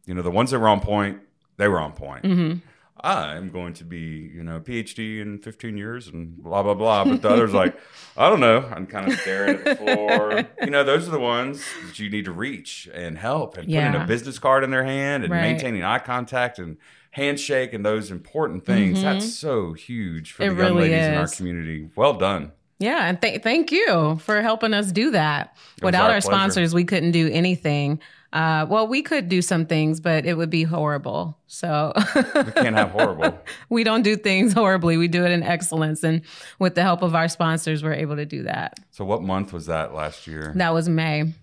you 0.05 0.13
know, 0.13 0.21
the 0.21 0.31
ones 0.31 0.51
that 0.51 0.59
were 0.59 0.67
on 0.67 0.81
point, 0.81 1.19
they 1.57 1.67
were 1.67 1.79
on 1.79 1.93
point. 1.93 2.23
Mm-hmm. 2.23 2.57
I'm 3.01 3.49
going 3.51 3.73
to 3.75 3.83
be, 3.83 4.31
you 4.33 4.43
know, 4.43 4.59
PhD 4.61 5.19
in 5.21 5.37
15 5.39 5.77
years 5.77 6.07
and 6.07 6.37
blah 6.41 6.63
blah 6.63 6.73
blah. 6.73 7.03
But 7.03 7.21
the 7.21 7.29
others 7.29 7.53
like, 7.53 7.77
I 8.17 8.29
don't 8.29 8.39
know. 8.39 8.59
I'm 8.73 8.87
kind 8.87 9.11
of 9.11 9.19
staring 9.19 9.57
at 9.57 9.65
the 9.65 9.75
floor. 9.75 10.43
You 10.63 10.71
know, 10.71 10.83
those 10.83 11.07
are 11.07 11.11
the 11.11 11.19
ones 11.19 11.63
that 11.85 11.99
you 11.99 12.09
need 12.09 12.25
to 12.25 12.31
reach 12.31 12.87
and 12.93 13.17
help 13.17 13.57
and 13.57 13.67
putting 13.67 14.01
a 14.01 14.05
business 14.07 14.39
card 14.39 14.63
in 14.63 14.71
their 14.71 14.85
hand 14.85 15.23
and 15.23 15.31
Right. 15.31 15.41
maintaining 15.41 15.83
eye 15.83 15.99
contact 15.99 16.57
and 16.57 16.77
handshake 17.15 17.71
and 17.71 17.85
those 17.85 18.11
important 18.11 18.65
things. 18.65 19.01
That's 19.01 19.33
so 19.33 19.71
huge 19.71 20.33
for 20.33 20.43
Mm-hmm. 20.43 20.51
It 20.51 20.55
the 20.57 20.63
young 20.63 20.75
really 20.75 20.89
ladies 20.89 21.05
in 21.07 21.13
our 21.13 21.27
community. 21.27 21.89
Well 21.95 22.13
done. 22.13 22.51
Yeah, 22.77 23.07
and 23.07 23.21
th- 23.21 23.41
thank 23.41 23.71
you 23.71 24.17
for 24.17 24.41
helping 24.41 24.73
us 24.73 24.91
do 24.91 25.11
that. 25.11 25.55
Without 25.81 26.09
our 26.09 26.15
our, 26.15 26.21
sponsors, 26.21 26.73
we 26.73 26.83
couldn't 26.83 27.11
do 27.11 27.29
anything. 27.31 28.01
Uh, 28.33 28.65
well, 28.69 28.85
we 28.85 29.01
could 29.01 29.29
do 29.29 29.41
some 29.41 29.65
things, 29.65 30.01
but 30.01 30.25
it 30.25 30.33
would 30.33 30.49
be 30.49 30.63
horrible. 30.63 31.37
So 31.47 31.93
We 31.95 32.51
can't 32.51 32.75
have 32.75 32.91
horrible. 32.91 33.39
we 33.69 33.85
don't 33.85 34.01
do 34.01 34.17
things 34.17 34.51
horribly. 34.51 34.97
We 34.97 35.07
do 35.07 35.23
it 35.23 35.31
in 35.31 35.41
excellence. 35.41 36.03
And 36.03 36.21
with 36.59 36.75
the 36.75 36.81
help 36.81 37.01
of 37.01 37.15
our 37.15 37.29
sponsors, 37.29 37.81
we're 37.81 37.93
able 37.93 38.17
to 38.17 38.25
do 38.25 38.43
that. 38.43 38.77
So 38.91 39.05
what 39.05 39.23
month 39.23 39.53
was 39.53 39.67
that 39.67 39.93
last 39.93 40.27
year? 40.27 40.51
That 40.57 40.73
was 40.73 40.89
May. 40.89 41.33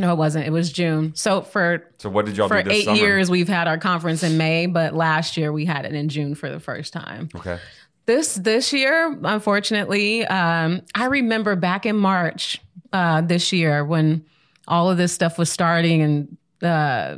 No, 0.00 0.12
it 0.12 0.16
wasn't. 0.16 0.46
It 0.46 0.50
was 0.50 0.70
June. 0.72 1.14
So 1.14 1.42
for 1.42 1.84
So 1.98 2.08
what 2.08 2.26
did 2.26 2.36
y'all 2.36 2.48
for 2.48 2.62
do 2.62 2.68
this 2.68 2.78
eight 2.78 2.84
summer? 2.84 2.98
years, 2.98 3.30
we've 3.30 3.48
had 3.48 3.66
our 3.66 3.78
conference 3.78 4.22
in 4.22 4.36
May, 4.36 4.66
but 4.66 4.94
last 4.94 5.36
year 5.36 5.52
we 5.52 5.64
had 5.64 5.84
it 5.84 5.92
in 5.92 6.08
June 6.08 6.34
for 6.34 6.50
the 6.50 6.60
first 6.60 6.92
time. 6.92 7.28
Okay. 7.34 7.58
This 8.06 8.34
this 8.36 8.72
year, 8.72 9.18
unfortunately, 9.22 10.24
um, 10.26 10.82
I 10.94 11.06
remember 11.06 11.56
back 11.56 11.84
in 11.84 11.96
March 11.96 12.60
uh, 12.92 13.20
this 13.22 13.52
year 13.52 13.84
when 13.84 14.24
all 14.66 14.90
of 14.90 14.96
this 14.96 15.12
stuff 15.12 15.36
was 15.38 15.50
starting 15.50 16.02
and 16.02 16.36
uh, 16.62 17.16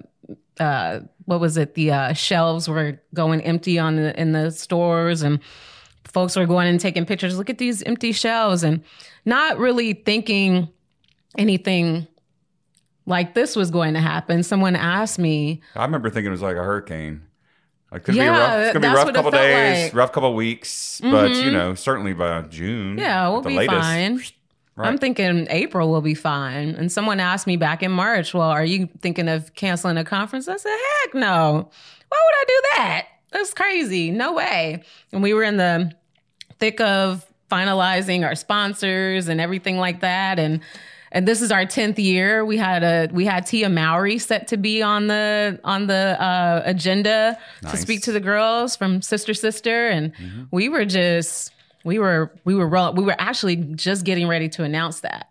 uh, 0.59 1.01
what 1.27 1.41
was 1.41 1.57
it? 1.57 1.75
The 1.75 1.93
uh, 1.93 2.13
shelves 2.13 2.69
were 2.69 3.01
going 3.15 3.41
empty 3.43 3.79
on 3.79 3.97
the, 3.97 4.19
in 4.21 4.33
the 4.33 4.51
stores 4.51 5.23
and 5.23 5.41
folks 6.05 6.35
were 6.35 6.47
going 6.47 6.67
and 6.67 6.81
taking 6.81 7.07
pictures. 7.07 7.39
Look 7.39 7.51
at 7.51 7.59
these 7.59 7.83
empty 7.83 8.13
shelves 8.13 8.65
and 8.65 8.83
not 9.25 9.59
really 9.59 9.93
thinking 9.93 10.69
anything 11.39 12.09
like 13.07 13.35
this 13.35 13.57
was 13.57 13.71
going 13.71 13.95
to 13.95 14.01
happen. 14.01 14.43
Someone 14.43 14.77
asked 14.77 15.19
me, 15.19 15.63
I 15.75 15.85
remember 15.85 16.11
thinking 16.11 16.29
it 16.29 16.31
was 16.31 16.43
like 16.43 16.57
a 16.57 16.63
hurricane. 16.63 17.23
Like, 17.93 18.05
could 18.05 18.15
be 18.15 18.21
a 18.21 18.25
Yeah, 18.25 18.31
rough, 18.31 18.65
it's 18.67 18.73
gonna 18.75 18.89
be 18.89 18.95
rough 18.95 19.09
it 19.09 19.15
couple 19.15 19.31
days, 19.33 19.87
like. 19.87 19.95
rough 19.95 20.13
couple 20.13 20.33
weeks, 20.35 21.01
but 21.03 21.31
you 21.31 21.37
mm-hmm. 21.37 21.53
know, 21.53 21.75
certainly 21.75 22.13
by 22.13 22.43
June, 22.43 22.99
Yeah, 22.99 23.29
we'll 23.29 23.41
the 23.41 23.49
be 23.49 23.57
latest, 23.57 23.81
fine. 23.81 24.21
Right. 24.77 24.89
I'm 24.89 24.97
thinking 24.97 25.49
April 25.51 25.91
will 25.91 26.01
be 26.01 26.15
fine. 26.15 26.71
And 26.71 26.91
someone 26.91 27.19
asked 27.21 27.47
me 27.47 27.57
back 27.57 27.83
in 27.83 27.91
March, 27.91 28.33
well, 28.33 28.49
are 28.49 28.65
you 28.65 28.89
thinking 29.01 29.29
of 29.29 29.55
canceling 29.55 29.97
a 29.97 30.05
conference? 30.05 30.47
I 30.49 30.57
said, 30.57 30.77
heck 31.03 31.15
no. 31.15 31.69
Why 32.09 32.19
would 32.25 32.35
I 32.35 32.45
do 32.47 32.63
that? 32.77 33.07
That's 33.33 33.53
crazy. 33.53 34.11
No 34.11 34.33
way. 34.33 34.83
And 35.13 35.23
we 35.23 35.35
were 35.35 35.43
in 35.43 35.57
the 35.57 35.93
thick 36.61 36.81
of 36.81 37.27
finalizing 37.51 38.25
our 38.25 38.35
sponsors 38.35 39.29
and 39.29 39.41
everything 39.41 39.77
like 39.79 40.01
that. 40.01 40.39
And 40.39 40.61
and 41.13 41.27
this 41.27 41.43
is 41.43 41.51
our 41.51 41.65
10th 41.67 41.99
year. 41.99 42.45
We 42.45 42.57
had 42.57 42.83
a 42.85 43.09
we 43.13 43.25
had 43.25 43.47
tia 43.47 43.69
mowry 43.69 44.19
set 44.19 44.49
to 44.49 44.57
be 44.57 44.81
on 44.83 45.09
the 45.09 45.59
on 45.65 45.87
the 45.87 46.17
uh, 46.23 46.63
agenda 46.65 47.37
Nice. 47.63 47.73
to 47.73 47.79
speak 47.79 48.03
to 48.03 48.13
the 48.13 48.21
girls 48.21 48.77
from 48.77 49.03
sister 49.03 49.35
sister. 49.35 49.89
And 49.89 50.13
we 50.51 50.69
were 50.69 50.85
just 50.85 51.53
we 51.85 51.99
were 51.99 52.33
we 52.45 52.55
were 52.55 52.69
roll- 52.69 52.93
we 52.95 53.03
were 53.05 53.17
actually 53.19 53.57
just 53.57 54.05
getting 54.05 54.29
ready 54.29 54.49
to 54.51 54.63
announce 54.65 55.01
that. 55.01 55.27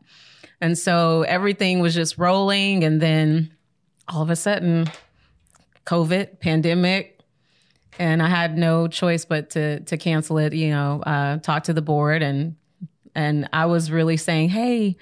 And 0.62 0.77
so 0.77 1.21
everything 1.24 1.79
was 1.79 1.95
just 1.95 2.17
rolling. 2.17 2.83
And 2.83 3.01
then 3.01 3.51
all 4.07 4.21
of 4.21 4.29
a 4.29 4.36
sudden 4.36 4.88
covid 5.86 6.39
pandemic 6.39 7.19
and 7.98 8.21
i 8.21 8.27
had 8.27 8.57
no 8.57 8.88
choice 8.88 9.25
but 9.25 9.50
to 9.51 9.79
to 9.81 9.98
cancel 9.98 10.38
it 10.38 10.53
you 10.53 10.69
know 10.69 11.01
uh, 11.03 11.38
talk 11.38 11.63
to 11.63 11.74
the 11.74 11.81
board. 11.81 12.21
And 12.21 12.55
and 13.15 13.50
i 13.53 13.65
was 13.65 13.89
really 13.89 14.17
saying 14.17 14.50
hey 14.50 14.98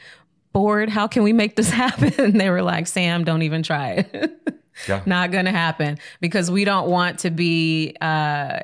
board 0.58 0.90
how 0.90 1.08
can 1.08 1.22
we 1.24 1.34
make 1.34 1.56
this 1.56 1.70
happen 1.84 2.38
they 2.38 2.50
were 2.50 2.64
like 2.64 2.88
sam 2.88 3.24
don't 3.24 3.44
even 3.44 3.62
try 3.62 3.92
it 3.92 4.62
Yeah. 4.88 5.02
not 5.06 5.32
gonna 5.32 5.52
happen 5.52 5.98
because 6.22 6.50
we 6.50 6.64
don't 6.66 6.88
want 6.90 7.20
to 7.20 7.30
be 7.30 7.96
uh 8.02 8.06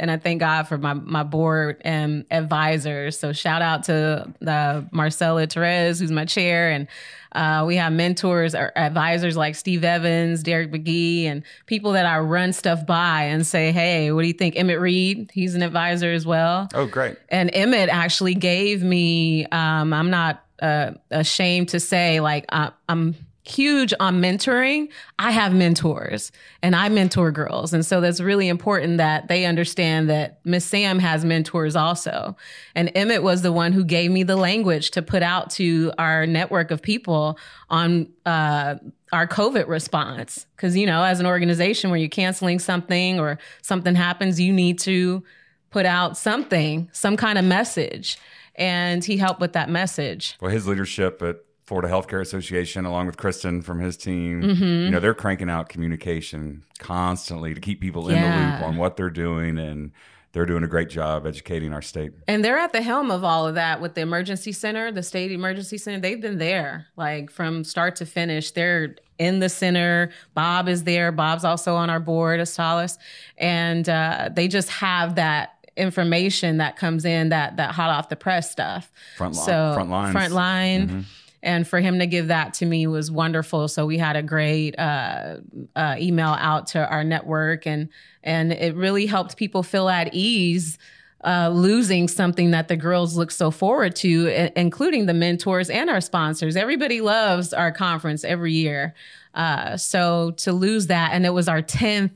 and 0.02 0.10
i 0.12 0.18
thank 0.18 0.40
god 0.40 0.64
for 0.68 0.78
my 0.78 0.94
my 0.94 1.24
board 1.24 1.82
and 1.86 2.26
advisors 2.32 3.18
so 3.20 3.32
shout 3.34 3.62
out 3.62 3.84
to 3.84 4.32
the 4.40 4.88
marcella 4.92 5.46
Therese, 5.48 6.00
who's 6.00 6.12
my 6.12 6.26
chair 6.26 6.70
and 6.72 6.88
uh, 7.36 7.64
we 7.66 7.76
have 7.78 7.92
mentors 7.92 8.54
or 8.54 8.72
advisors 8.76 9.36
like 9.36 9.56
Steve 9.56 9.84
Evans, 9.84 10.44
Derek 10.44 10.72
McGee, 10.72 11.24
and 11.24 11.42
people 11.66 11.94
that 11.94 12.06
I 12.06 12.20
run 12.20 12.54
stuff 12.54 12.86
by 12.86 13.24
and 13.24 13.44
say, 13.44 13.72
Hey, 13.72 14.12
what 14.12 14.22
do 14.22 14.28
you 14.28 14.36
think? 14.36 14.56
Emmett 14.56 14.80
Reed, 14.80 15.32
he's 15.34 15.56
an 15.56 15.64
advisor 15.64 16.12
as 16.12 16.28
well. 16.28 16.68
Oh, 16.76 16.86
great. 16.86 17.18
And 17.30 17.50
Emmett 17.52 17.90
actually 17.90 18.36
gave 18.36 18.84
me, 18.84 19.48
um, 19.48 19.94
I'm 19.94 20.12
not 20.12 20.43
uh, 20.62 20.92
ashamed 21.12 21.70
to 21.70 21.80
say, 21.80 22.20
like, 22.20 22.46
I'm 22.52 23.16
huge 23.46 23.94
on 24.00 24.22
mentoring. 24.22 24.90
I 25.20 25.32
have 25.32 25.54
mentors 25.54 26.32
and 26.62 26.76
I 26.76 26.88
mentor 26.90 27.32
girls. 27.32 27.74
And 27.74 27.86
so 27.86 28.00
that's 28.00 28.22
really 28.22 28.48
important 28.48 28.98
that 28.98 29.28
they 29.28 29.46
understand 29.46 30.10
that 30.10 30.40
Miss 30.46 30.64
Sam 30.64 30.98
has 31.00 31.26
mentors 31.26 31.76
also. 31.76 32.38
And 32.74 32.90
Emmett 32.96 33.22
was 33.22 33.42
the 33.42 33.52
one 33.52 33.74
who 33.74 33.84
gave 33.84 34.12
me 34.12 34.24
the 34.24 34.38
language 34.38 34.92
to 34.92 35.02
put 35.02 35.24
out 35.24 35.50
to 35.52 35.92
our 35.98 36.26
network 36.26 36.72
of 36.72 36.82
people 36.82 37.38
on, 37.70 38.08
uh, 38.26 38.76
our 39.12 39.28
COVID 39.28 39.68
response. 39.68 40.46
Cause, 40.56 40.76
you 40.76 40.86
know, 40.86 41.04
as 41.04 41.20
an 41.20 41.26
organization 41.26 41.90
where 41.90 42.00
you're 42.00 42.10
canceling 42.10 42.60
something 42.60 43.20
or 43.20 43.40
something 43.62 43.94
happens, 43.94 44.40
you 44.40 44.54
need 44.54 44.80
to 44.80 45.22
put 45.70 45.86
out 45.86 46.18
something, 46.18 46.90
some 46.94 47.18
kind 47.18 47.38
of 47.38 47.44
message. 47.44 48.18
And 48.56 49.04
he 49.04 49.18
helped 49.18 49.40
with 49.42 49.54
that 49.54 49.70
message. 49.70 50.36
Well, 50.42 50.52
his 50.52 50.68
leadership 50.68 51.22
at 51.22 51.38
Florida 51.66 51.88
Healthcare 51.88 52.22
Association, 52.22 52.86
along 52.86 53.08
with 53.08 53.18
Kristen 53.18 53.62
from 53.62 53.80
his 53.80 53.96
team, 53.98 54.42
Mm-hmm. 54.42 54.64
you 54.64 54.90
know, 54.92 55.00
they're 55.00 55.14
cranking 55.14 55.50
out 55.50 55.70
communication 55.70 56.64
constantly 56.78 57.54
to 57.54 57.62
keep 57.62 57.80
people 57.82 58.10
in 58.10 58.16
the 58.22 58.28
loop 58.28 58.62
on 58.62 58.78
what 58.78 58.98
they're 58.98 59.10
doing, 59.10 59.58
and 59.58 59.92
they're 60.34 60.46
doing 60.46 60.64
a 60.64 60.68
great 60.68 60.90
job 60.90 61.26
educating 61.26 61.72
our 61.74 61.82
state. 61.82 62.12
And 62.28 62.44
they're 62.44 62.58
at 62.58 62.74
the 62.74 62.82
helm 62.82 63.12
of 63.12 63.24
all 63.24 63.48
of 63.48 63.56
that 63.56 63.80
with 63.82 63.94
the 63.94 64.02
emergency 64.02 64.52
center, 64.52 64.92
the 64.92 65.04
state 65.04 65.32
emergency 65.32 65.78
center. 65.78 66.00
They've 66.00 66.20
been 66.20 66.38
there 66.40 66.88
like 66.98 67.30
from 67.32 67.64
start 67.64 67.96
to 67.98 68.06
finish. 68.06 68.52
They're 68.52 68.96
in 69.20 69.40
the 69.40 69.48
center. 69.50 70.10
Bob 70.34 70.68
is 70.68 70.84
there. 70.86 71.12
Bob's 71.12 71.46
also 71.46 71.76
on 71.76 71.90
our 71.92 72.00
board 72.00 72.40
as 72.40 72.52
Solace. 72.52 72.98
And 73.38 73.88
uh, 73.88 74.30
they 74.34 74.48
just 74.48 74.70
have 74.70 75.16
that 75.16 75.53
information 75.78 76.58
that 76.58 76.76
comes 76.78 77.06
in 77.06 77.30
that 77.30 77.58
that 77.58 77.72
hot 77.72 77.90
off 77.90 78.10
the 78.10 78.16
press 78.16 78.52
stuff. 78.52 78.92
Front 79.18 79.36
li- 79.36 79.42
so 79.42 79.72
front 79.76 79.90
lines. 79.90 80.12
front 80.12 80.34
line. 80.34 81.06
And 81.46 81.68
for 81.68 81.82
him 81.82 82.00
to 82.00 82.08
give 82.08 82.28
that 82.30 82.54
to 82.56 82.66
me 82.66 82.88
was 82.88 83.12
wonderful. 83.12 83.68
So 83.68 83.86
we 83.86 83.98
had 83.98 84.16
a 84.16 84.24
great 84.24 84.80
uh, 84.80 85.38
uh, 85.76 85.96
email 86.00 86.38
out 86.40 86.68
to 86.68 86.88
our 86.90 87.04
network, 87.04 87.68
and 87.68 87.90
and 88.24 88.54
it 88.54 88.76
really 88.76 89.06
helped 89.08 89.36
people 89.36 89.62
feel 89.62 89.90
at 89.90 90.14
ease 90.14 90.78
uh, 91.26 91.50
losing 91.54 92.08
something 92.08 92.52
that 92.52 92.70
the 92.70 92.78
girls 92.78 93.18
look 93.18 93.30
so 93.32 93.52
forward 93.52 93.94
to, 93.98 94.30
i- 94.30 94.52
including 94.56 95.06
the 95.06 95.14
mentors 95.14 95.70
and 95.70 95.90
our 95.90 96.00
sponsors. 96.02 96.56
Everybody 96.56 97.02
loves 97.02 97.52
our 97.54 97.72
conference 97.74 98.24
every 98.24 98.54
year. 98.54 98.94
Uh, 99.34 99.76
so 99.78 100.32
to 100.38 100.54
lose 100.54 100.88
that, 100.88 101.12
and 101.14 101.26
it 101.26 101.32
was 101.32 101.48
our 101.50 101.62
10th 101.62 102.12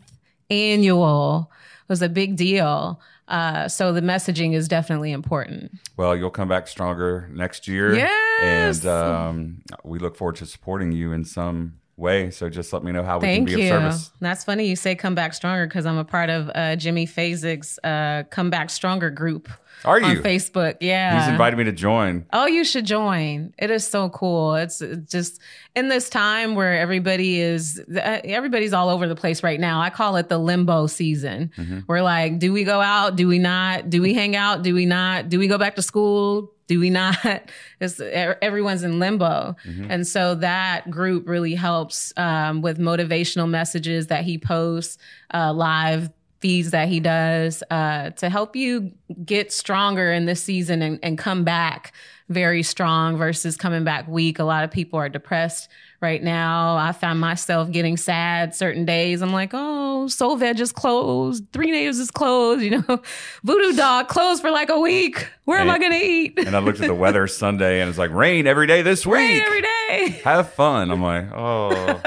annual, 0.50 1.52
was 1.88 2.02
a 2.02 2.10
big 2.10 2.36
deal. 2.36 3.00
Uh, 3.28 3.68
so 3.68 3.92
the 3.92 4.02
messaging 4.02 4.54
is 4.54 4.68
definitely 4.68 5.12
important. 5.12 5.72
Well, 5.98 6.16
you'll 6.16 6.30
come 6.30 6.48
back 6.48 6.68
stronger 6.68 7.30
next 7.34 7.68
year. 7.68 7.94
Yes. 7.94 8.86
And 8.86 8.86
um, 8.86 9.62
we 9.84 10.00
look 10.00 10.16
forward 10.16 10.38
to 10.38 10.46
supporting 10.46 10.92
you 10.92 11.12
in 11.12 11.26
some 11.26 11.74
way. 11.98 12.30
So 12.30 12.48
just 12.48 12.72
let 12.72 12.84
me 12.84 12.92
know 12.92 13.04
how 13.04 13.18
we 13.18 13.26
Thank 13.26 13.50
can 13.50 13.58
be 13.58 13.64
you. 13.64 13.74
of 13.74 13.82
service. 13.82 14.12
That's 14.22 14.44
funny 14.44 14.66
you 14.68 14.76
say 14.76 14.96
come 14.96 15.16
back 15.16 15.34
stronger 15.34 15.66
because 15.66 15.86
I'm 15.86 15.98
a 15.98 16.06
part 16.06 16.30
of 16.30 16.50
uh, 16.54 16.76
Jimmy 16.76 17.08
Fazig's 17.08 17.80
uh, 17.84 18.24
come 18.30 18.50
back 18.52 18.70
stronger 18.70 19.10
group 19.10 19.50
Are 19.84 20.00
you 20.00 20.06
on? 20.06 20.16
Facebook. 20.18 20.78
Yeah. 20.80 21.20
He's 21.20 21.28
invited 21.28 21.58
me 21.58 21.64
to 21.64 21.72
join. 21.72 22.26
Oh, 22.32 22.46
you 22.46 22.64
should 22.64 22.86
join. 22.86 23.52
It 23.58 23.72
is 23.72 23.86
so 23.86 24.10
cool. 24.10 24.54
It's 24.56 24.82
just 25.10 25.42
in 25.76 25.90
this 25.90 26.08
time 26.10 26.54
where 26.54 26.80
everybody 26.80 27.42
is 27.42 27.84
uh, 27.90 28.20
everybody's 28.24 28.74
all 28.74 28.90
over 28.90 29.08
the 29.08 29.16
place 29.16 29.42
right 29.42 29.60
now. 29.60 29.82
I 29.82 29.90
call 29.90 30.18
it 30.18 30.30
the 30.30 30.38
limbo 30.38 30.86
season. 30.88 31.52
We're 31.88 32.04
like, 32.04 32.38
do 32.38 32.54
we 32.54 32.64
go 32.64 32.80
out? 32.80 33.16
Do 33.16 33.28
we 33.28 33.40
not? 33.40 33.90
Do 33.90 34.04
we 34.04 34.14
hang 34.14 34.36
out? 34.36 34.62
Do 34.62 34.76
we 34.76 34.86
not? 34.86 35.30
Do 35.30 35.40
we 35.40 35.48
go 35.48 35.58
back 35.58 35.76
to 35.78 35.82
school? 35.82 36.54
Do 36.68 36.80
we 36.80 36.90
not? 36.90 37.18
It's, 37.80 38.00
everyone's 38.00 38.82
in 38.82 38.98
limbo. 38.98 39.56
And 39.90 40.08
so 40.08 40.34
that 40.36 40.90
group 40.90 41.28
really 41.28 41.54
helps 41.54 42.12
um, 42.18 42.64
with 42.64 42.80
motivational 42.80 43.48
messages 43.48 44.08
that 44.08 44.24
he 44.24 44.40
posts, 44.40 44.98
uh, 45.32 45.54
live 45.54 46.10
feeds 46.40 46.72
that 46.72 46.88
he 46.88 47.00
does 47.00 47.64
uh, 47.70 48.12
to 48.12 48.30
help 48.30 48.56
you 48.56 48.92
get 49.26 49.52
stronger 49.52 50.12
in 50.12 50.26
this 50.26 50.42
season 50.42 50.82
and, 50.82 51.00
and 51.02 51.18
come 51.18 51.44
back 51.44 51.94
very 52.30 52.62
strong 52.62 53.18
versus 53.18 53.58
coming 53.58 53.84
back 53.84 54.08
weak. 54.08 54.40
A 54.40 54.44
lot 54.44 54.64
of 54.64 54.72
people 54.72 55.00
are 55.00 55.10
depressed 55.10 55.70
right 56.02 56.22
now. 56.22 56.76
I 56.78 56.92
found 56.92 57.20
myself 57.20 57.72
getting 57.72 57.98
sad 57.98 58.56
certain 58.56 58.86
days. 58.86 59.22
I'm 59.22 59.34
like, 59.34 59.52
oh, 59.54 60.08
Soul 60.08 60.36
Veg 60.36 60.60
is 60.60 60.72
closed. 60.72 61.46
Three 61.52 61.72
Natives 61.72 62.00
is 62.00 62.12
closed. 62.12 62.62
You 62.62 62.84
know, 62.88 63.02
Voodoo 63.44 63.76
Dog 63.76 64.08
closed 64.08 64.42
for 64.42 64.52
like 64.52 64.70
a 64.70 64.80
week. 64.80 65.28
Where 65.46 65.60
am 65.60 65.70
I 65.70 65.80
going 65.80 65.92
to 65.94 65.98
eat? 65.98 66.40
And 66.40 66.56
I 66.56 66.60
looked 66.60 66.82
at 66.82 66.88
the 66.88 66.94
weather 66.94 67.28
Sunday 67.28 67.82
and 67.82 67.90
it's 67.90 67.98
like 67.98 68.12
rain 68.12 68.48
every 68.48 68.68
day 68.68 68.82
this 68.82 69.06
week. 69.06 69.16
Rain 69.16 69.42
every 69.42 69.62
day. 69.62 70.20
Have 70.24 70.54
fun. 70.54 70.92
I'm 70.92 71.02
like, 71.02 71.32
oh. 71.34 72.02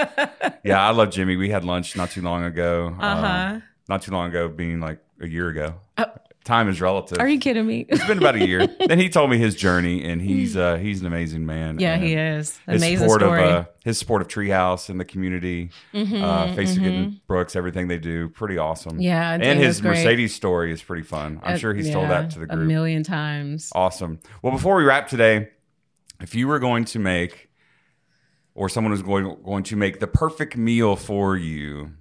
yeah, 0.65 0.87
I 0.87 0.91
love 0.91 1.11
Jimmy. 1.11 1.37
We 1.37 1.51
had 1.51 1.65
lunch 1.65 1.97
not 1.97 2.11
too 2.11 2.23
long 2.23 2.45
ago. 2.45 2.95
Uh-huh. 2.99 3.27
Um, 3.27 3.63
not 3.89 4.03
too 4.03 4.13
long 4.13 4.29
ago, 4.29 4.49
being 4.49 4.81
like 4.81 4.99
a 5.21 5.27
year 5.27 5.49
ago. 5.49 5.75
Time 6.43 6.69
is 6.71 6.81
relative. 6.81 7.19
Are 7.21 7.29
you 7.29 7.39
kidding 7.39 7.67
me? 7.67 7.85
it's 7.89 8.05
been 8.07 8.17
about 8.17 8.35
a 8.35 8.47
year. 8.47 8.67
then 8.87 8.99
he 8.99 9.11
told 9.11 9.31
me 9.31 9.37
his 9.37 9.55
journey, 9.55 10.03
and 10.05 10.23
he's 10.23 10.57
uh, 10.57 10.77
he's 10.77 11.01
an 11.03 11.07
amazing 11.07 11.45
man. 11.45 11.79
yeah, 11.79 11.95
And 11.95 12.03
he 12.03 12.15
is. 12.15 12.59
His 12.67 12.81
Amazing 12.83 12.99
support 13.09 13.21
story. 13.21 13.43
of 13.43 13.49
uh, 13.49 13.65
his 13.85 13.99
support 13.99 14.23
of 14.23 14.29
Treehouse 14.29 14.89
and 14.89 14.99
the 14.99 15.05
community, 15.05 15.71
uh, 15.95 16.55
Face 16.55 16.77
of 16.77 16.83
Getting 16.83 17.21
Brooks, 17.27 17.55
everything 17.57 17.89
they 17.89 17.99
do, 17.99 18.31
pretty 18.31 18.57
awesome. 18.57 18.93
Mm-hmm, 18.93 19.01
Yeah, 19.03 19.33
and 19.35 19.59
his. 19.61 19.83
Mercedes 19.83 20.35
story 20.35 20.73
is 20.73 20.83
pretty 20.83 21.03
fun. 21.03 21.41
I'm 21.43 21.55
Uh, 21.55 21.59
sure 21.59 21.75
he's 21.75 21.91
told 21.91 22.09
that 22.09 22.31
to 22.31 22.39
the 22.39 22.47
group 22.47 22.61
a 22.63 22.65
million 22.65 23.03
times. 23.03 23.71
Awesome. 23.75 24.19
Well, 24.43 24.53
before 24.53 24.77
we 24.77 24.85
wrap 24.85 25.09
today, 25.09 25.51
if 26.23 26.35
you 26.35 26.49
were 26.49 26.59
going 26.59 26.87
to 26.87 26.99
make, 26.99 27.51
or 28.55 28.71
someone 28.71 28.93
was 28.93 29.03
going 29.03 29.37
going 29.45 29.65
to 29.65 29.77
make 29.77 30.01
the 30.01 30.07
perfect 30.07 30.57
meal 30.57 30.97
for 30.97 31.37
you, 31.37 31.93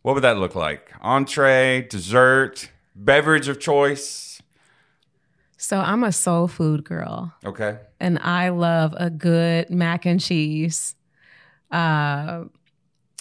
what 0.00 0.14
would 0.14 0.24
that 0.24 0.38
look 0.38 0.54
like? 0.54 0.92
Entree, 1.02 1.86
dessert, 1.90 2.70
beverage 2.94 3.48
of 3.48 3.60
choice. 3.60 4.40
So 5.56 5.78
I'm 5.78 6.04
a 6.04 6.12
soul 6.12 6.48
food 6.48 6.84
girl. 6.84 7.34
Okay. 7.44 7.78
and 8.00 8.18
I 8.20 8.48
love 8.48 8.94
a 8.96 9.10
good 9.10 9.68
mac 9.70 10.06
and 10.06 10.20
cheese. 10.20 10.94
Uh, 11.70 12.44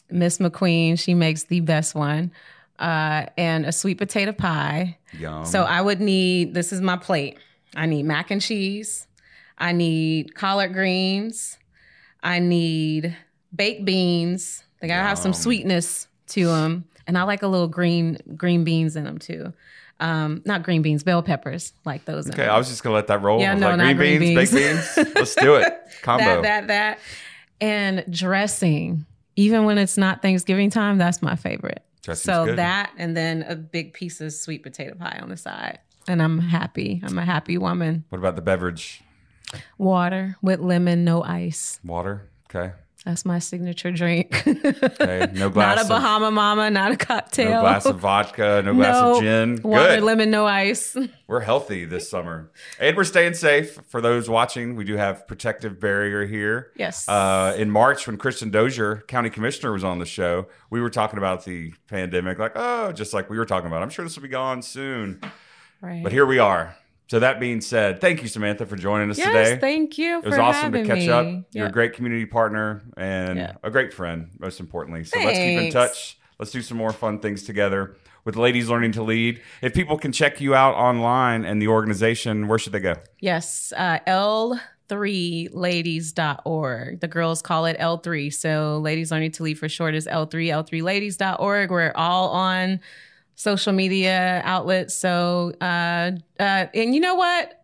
Miss 0.10 0.38
McQueen, 0.40 0.98
she 0.98 1.14
makes 1.14 1.44
the 1.44 1.60
best 1.60 1.94
one, 1.96 2.32
uh, 2.80 3.26
and 3.38 3.66
a 3.66 3.72
sweet 3.72 3.98
potato 3.98 4.32
pie. 4.32 4.98
Yum. 5.20 5.46
So 5.46 5.64
I 5.64 5.82
would 5.82 6.00
need 6.00 6.54
this 6.54 6.72
is 6.72 6.82
my 6.82 6.96
plate. 6.98 7.38
I 7.76 7.86
need 7.86 8.04
mac 8.04 8.32
and 8.32 8.42
cheese. 8.42 9.06
I 9.58 9.74
need 9.74 10.34
collard 10.34 10.74
greens. 10.74 11.58
I 12.24 12.40
need 12.40 13.16
baked 13.54 13.86
beans. 13.86 14.64
They 14.82 14.88
gotta 14.88 15.08
have 15.08 15.20
some 15.20 15.34
sweetness 15.34 16.08
to 16.28 16.46
them, 16.48 16.86
and 17.10 17.18
I 17.18 17.24
like 17.24 17.42
a 17.42 17.48
little 17.48 17.68
green 17.68 18.20
green 18.38 18.64
beans 18.64 18.96
in 18.96 19.04
them 19.04 19.18
too. 19.18 19.52
Um, 20.00 20.44
not 20.46 20.62
green 20.62 20.84
beans, 20.84 21.04
bell 21.04 21.24
peppers, 21.24 21.74
like 21.84 22.06
those. 22.06 22.30
okay. 22.30 22.46
I 22.46 22.56
was 22.56 22.70
just 22.70 22.84
gonna 22.84 22.94
let 22.94 23.08
that 23.08 23.24
roll. 23.24 23.42
Yeah, 23.42 23.56
no, 23.56 23.70
like, 23.70 23.78
not 23.80 23.96
green, 23.96 24.20
green 24.20 24.36
beans, 24.36 24.52
beans. 24.52 24.96
baked 24.96 24.96
beans. 24.96 25.16
Let's 25.16 25.36
do 25.36 25.56
it. 25.56 25.74
Combo. 26.04 26.24
that, 26.24 26.44
that, 26.44 26.68
that. 26.68 27.00
And 27.60 28.06
dressing, 28.10 29.08
even 29.36 29.66
when 29.66 29.80
it's 29.80 29.98
not 29.98 30.22
Thanksgiving 30.22 30.70
time, 30.70 31.00
that's 31.00 31.24
my 31.24 31.36
favorite. 31.36 31.84
Dressing's 32.04 32.24
so 32.24 32.46
good. 32.46 32.60
that 32.60 32.92
and 32.98 33.18
then 33.18 33.42
a 33.42 33.56
big 33.56 33.94
piece 33.94 34.22
of 34.22 34.32
sweet 34.32 34.62
potato 34.62 34.94
pie 34.94 35.20
on 35.20 35.30
the 35.30 35.38
side. 35.38 35.80
And 36.08 36.22
I'm 36.22 36.38
happy. 36.38 37.02
I'm 37.04 37.18
a 37.18 37.26
happy 37.26 37.58
woman. 37.58 38.06
What 38.10 38.20
about 38.20 38.36
the 38.36 38.44
beverage? 38.44 39.02
Water 39.80 40.38
with 40.44 40.60
lemon, 40.60 41.04
no 41.04 41.24
ice. 41.24 41.80
Water. 41.84 42.30
Okay. 42.50 42.74
That's 43.06 43.24
my 43.24 43.40
signature 43.40 43.92
drink. 43.92 44.44
Okay. 44.46 45.30
No 45.34 45.50
glass. 45.52 45.78
not 45.78 45.78
a 45.78 45.82
of, 45.82 45.88
Bahama 45.88 46.32
Mama, 46.32 46.70
not 46.70 46.92
a 46.92 46.98
cocktail. 46.98 47.50
No 47.52 47.62
glass 47.62 47.86
of 47.86 47.98
vodka. 48.00 48.62
No 48.66 48.74
glass 48.74 49.02
No. 49.02 49.16
of 49.16 49.22
gin. 49.22 49.62
Water, 49.64 49.96
Good. 49.96 50.04
lemon, 50.04 50.30
no 50.30 50.46
ice. 50.46 50.98
We're 51.28 51.40
healthy 51.40 51.86
this 51.86 52.10
summer, 52.10 52.52
and 52.80 52.98
we're 52.98 53.04
staying 53.04 53.36
safe. 53.36 53.80
For 53.88 54.02
those 54.02 54.28
watching, 54.30 54.76
we 54.76 54.84
do 54.84 54.96
have 54.98 55.28
protective 55.28 55.80
barrier 55.80 56.26
here. 56.26 56.72
Yes. 56.76 57.08
Uh, 57.08 57.54
in 57.56 57.70
March, 57.70 58.08
when 58.08 58.18
Kristin 58.18 58.52
Dozier, 58.52 59.04
county 59.08 59.30
commissioner, 59.30 59.72
was 59.72 59.84
on 59.84 60.00
the 60.00 60.08
show, 60.08 60.48
we 60.72 60.82
were 60.82 60.90
talking 60.90 61.20
about 61.20 61.46
the 61.46 61.72
pandemic, 61.88 62.40
like, 62.40 62.54
oh, 62.56 62.92
just 62.92 63.14
like 63.14 63.30
we 63.30 63.38
were 63.38 63.46
talking 63.46 63.68
about. 63.68 63.84
I'm 63.84 63.92
sure 63.92 64.04
this 64.04 64.16
will 64.16 64.24
be 64.24 64.28
gone 64.30 64.64
soon, 64.64 65.22
right. 65.82 66.02
but 66.04 66.12
here 66.12 66.26
we 66.26 66.40
are. 66.40 66.76
So 67.10 67.20
that 67.20 67.40
being 67.40 67.60
said, 67.60 68.00
thank 68.02 68.22
you, 68.22 68.28
Samantha, 68.28 68.68
for 68.68 68.76
joining 68.76 69.10
us 69.10 69.18
yes, 69.18 69.26
today. 69.28 69.58
thank 69.60 69.98
you. 69.98 70.20
It 70.20 70.26
was 70.26 70.38
awesome 70.38 70.72
to 70.74 70.86
catch 70.86 71.08
up. 71.08 71.26
You're 71.52 71.66
a 71.66 71.72
great 71.72 71.94
community 71.94 72.28
partner 72.28 72.84
and 72.98 73.40
Yeah. 73.40 73.54
a 73.64 73.72
great 73.72 73.92
friend, 73.94 74.30
most 74.40 74.60
importantly. 74.60 75.04
So 75.06 75.18
let's 75.20 75.40
keep 75.40 75.60
in 75.60 75.72
touch. 75.72 76.20
Let's 76.38 76.52
do 76.52 76.62
some 76.62 76.78
more 76.78 76.94
fun 76.94 77.18
things 77.20 77.42
together 77.44 77.96
with 78.26 78.36
Ladies 78.36 78.70
Learning 78.70 78.92
to 78.92 79.02
Lead. 79.02 79.42
If 79.64 79.74
people 79.74 79.98
can 79.98 80.12
check 80.12 80.40
you 80.40 80.54
out 80.54 80.76
online 80.76 81.46
and 81.46 81.60
the 81.60 81.68
organization, 81.68 82.48
where 82.48 82.60
should 82.60 82.74
they 82.74 82.80
go? 82.80 82.94
Yes, 83.20 83.74
uh, 83.76 83.98
L3ladies.org. 84.08 87.00
The 87.00 87.08
girls 87.08 87.42
call 87.42 87.66
it 87.66 87.76
L3. 87.80 88.32
So 88.32 88.78
Ladies 88.84 89.12
Learning 89.12 89.32
to 89.32 89.42
Lead 89.44 89.58
for 89.58 89.68
short 89.68 89.96
is 89.96 90.06
L3, 90.06 90.50
L3ladies.org. 90.50 91.72
We're 91.72 91.92
all 91.96 92.30
on 92.30 92.80
social 93.40 93.72
media 93.72 94.42
outlets. 94.44 94.94
So, 94.94 95.54
uh, 95.62 96.12
uh, 96.38 96.66
and 96.74 96.94
you 96.94 97.00
know 97.00 97.16
what? 97.16 97.56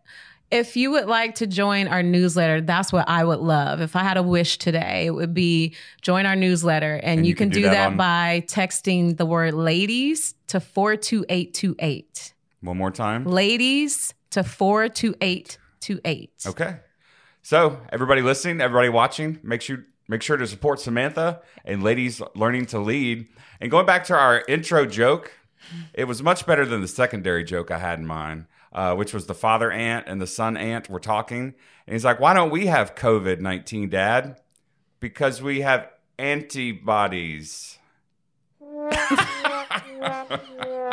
If 0.50 0.78
you 0.78 0.92
would 0.92 1.08
like 1.08 1.36
to 1.36 1.48
join 1.48 1.90
our 1.90 2.02
newsletter, 2.02 2.62
that's 2.62 2.94
what 2.94 3.10
I 3.10 3.26
would 3.26 3.40
love. 3.40 3.82
If 3.82 3.98
I 3.98 4.04
had 4.04 4.16
a 4.16 4.24
wish 4.24 4.58
today, 4.58 5.08
it 5.08 5.10
would 5.10 5.34
be 5.34 5.76
join 6.02 6.26
our 6.26 6.36
newsletter. 6.36 6.96
And, 7.04 7.28
you, 7.28 7.36
can, 7.36 7.50
do, 7.50 7.64
that, 7.64 7.88
on- 7.88 7.98
by 7.98 8.46
texting 8.48 9.18
the 9.18 9.26
word 9.26 9.54
ladies 9.54 10.36
to 10.48 10.62
42828 10.62 12.34
One 12.62 12.78
more 12.78 12.92
time. 12.92 13.26
ladies 13.26 14.14
to 14.30 14.44
42828. 14.44 16.32
Okay. 16.48 16.78
So 17.42 17.82
everybody 17.92 18.22
listening, 18.22 18.62
everybody 18.62 18.88
watching, 18.88 19.40
make 19.44 19.62
sure 19.62 19.84
make 20.08 20.22
sure 20.22 20.38
to 20.38 20.48
support 20.48 20.80
Samantha 20.80 21.42
and 21.66 21.84
Ladies 21.84 22.22
Learning 22.34 22.66
to 22.68 22.80
Lead. 22.80 23.28
And 23.60 23.70
going 23.70 23.86
back 23.86 24.06
to 24.06 24.14
our 24.16 24.44
intro 24.48 24.86
joke, 24.86 25.32
it 25.94 26.06
was 26.06 26.22
much 26.24 26.46
better 26.46 26.66
than 26.66 26.82
the 26.82 26.88
secondary 26.88 27.44
joke 27.44 27.72
I 27.72 27.80
had 27.80 28.00
in 28.00 28.06
mind, 28.06 28.46
uh, 28.74 28.96
which 28.96 29.14
was 29.14 29.26
the 29.28 29.34
father 29.36 29.72
ant 29.72 30.06
and 30.08 30.22
the 30.22 30.28
son 30.28 30.58
ant 30.58 30.90
were 30.90 31.00
talking, 31.00 31.54
and 31.88 31.94
he's 31.94 32.06
like, 32.06 32.20
"Why 32.20 32.34
don't 32.34 32.52
we 32.52 32.68
have 32.68 32.96
COVID 32.96 33.40
nineteen, 33.40 33.90
Dad? 33.90 34.40
Because 35.00 35.42
we 35.42 35.62
have 35.62 35.90
antibodies." 36.18 37.78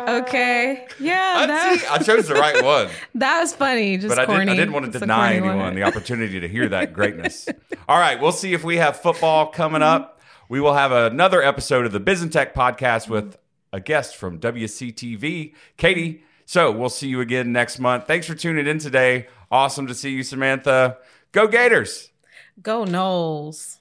Okay. 0.08 0.86
Yeah, 0.98 1.46
that, 1.46 1.78
see, 1.80 1.86
I 1.86 1.98
chose 1.98 2.26
the 2.26 2.34
right 2.34 2.62
one. 2.62 2.88
that 3.14 3.40
was 3.40 3.54
funny. 3.54 3.96
Just 3.98 4.08
but 4.08 4.18
I, 4.18 4.22
did, 4.22 4.26
corny. 4.26 4.52
I 4.52 4.56
didn't 4.56 4.72
want 4.72 4.86
to 4.86 4.90
It's 4.90 4.98
deny 4.98 5.34
anyone 5.34 5.58
one. 5.58 5.74
the 5.74 5.84
opportunity 5.84 6.40
to 6.40 6.48
hear 6.48 6.68
that 6.70 6.92
greatness. 6.92 7.48
All 7.88 7.98
right, 7.98 8.20
we'll 8.20 8.32
see 8.32 8.52
if 8.52 8.64
we 8.64 8.78
have 8.78 9.00
football 9.00 9.46
coming 9.46 9.82
up. 9.82 10.20
We 10.48 10.60
will 10.60 10.74
have 10.74 10.92
another 10.92 11.42
episode 11.42 11.86
of 11.86 11.92
the 11.92 12.00
Biz 12.00 12.22
and 12.22 12.32
Tech 12.32 12.54
podcast 12.54 13.08
with 13.08 13.36
a 13.72 13.80
guest 13.80 14.16
from 14.16 14.38
WCTV, 14.38 15.54
Katie. 15.76 16.24
So 16.44 16.70
we'll 16.70 16.90
see 16.90 17.08
you 17.08 17.20
again 17.20 17.52
next 17.52 17.78
month. 17.78 18.06
Thanks 18.06 18.26
for 18.26 18.34
tuning 18.34 18.66
in 18.66 18.78
today. 18.78 19.28
Awesome 19.50 19.86
to 19.86 19.94
see 19.94 20.10
you, 20.10 20.22
Samantha. 20.22 20.98
Go 21.32 21.46
Gators! 21.46 22.10
Go 22.60 22.84
Noles. 22.84 23.78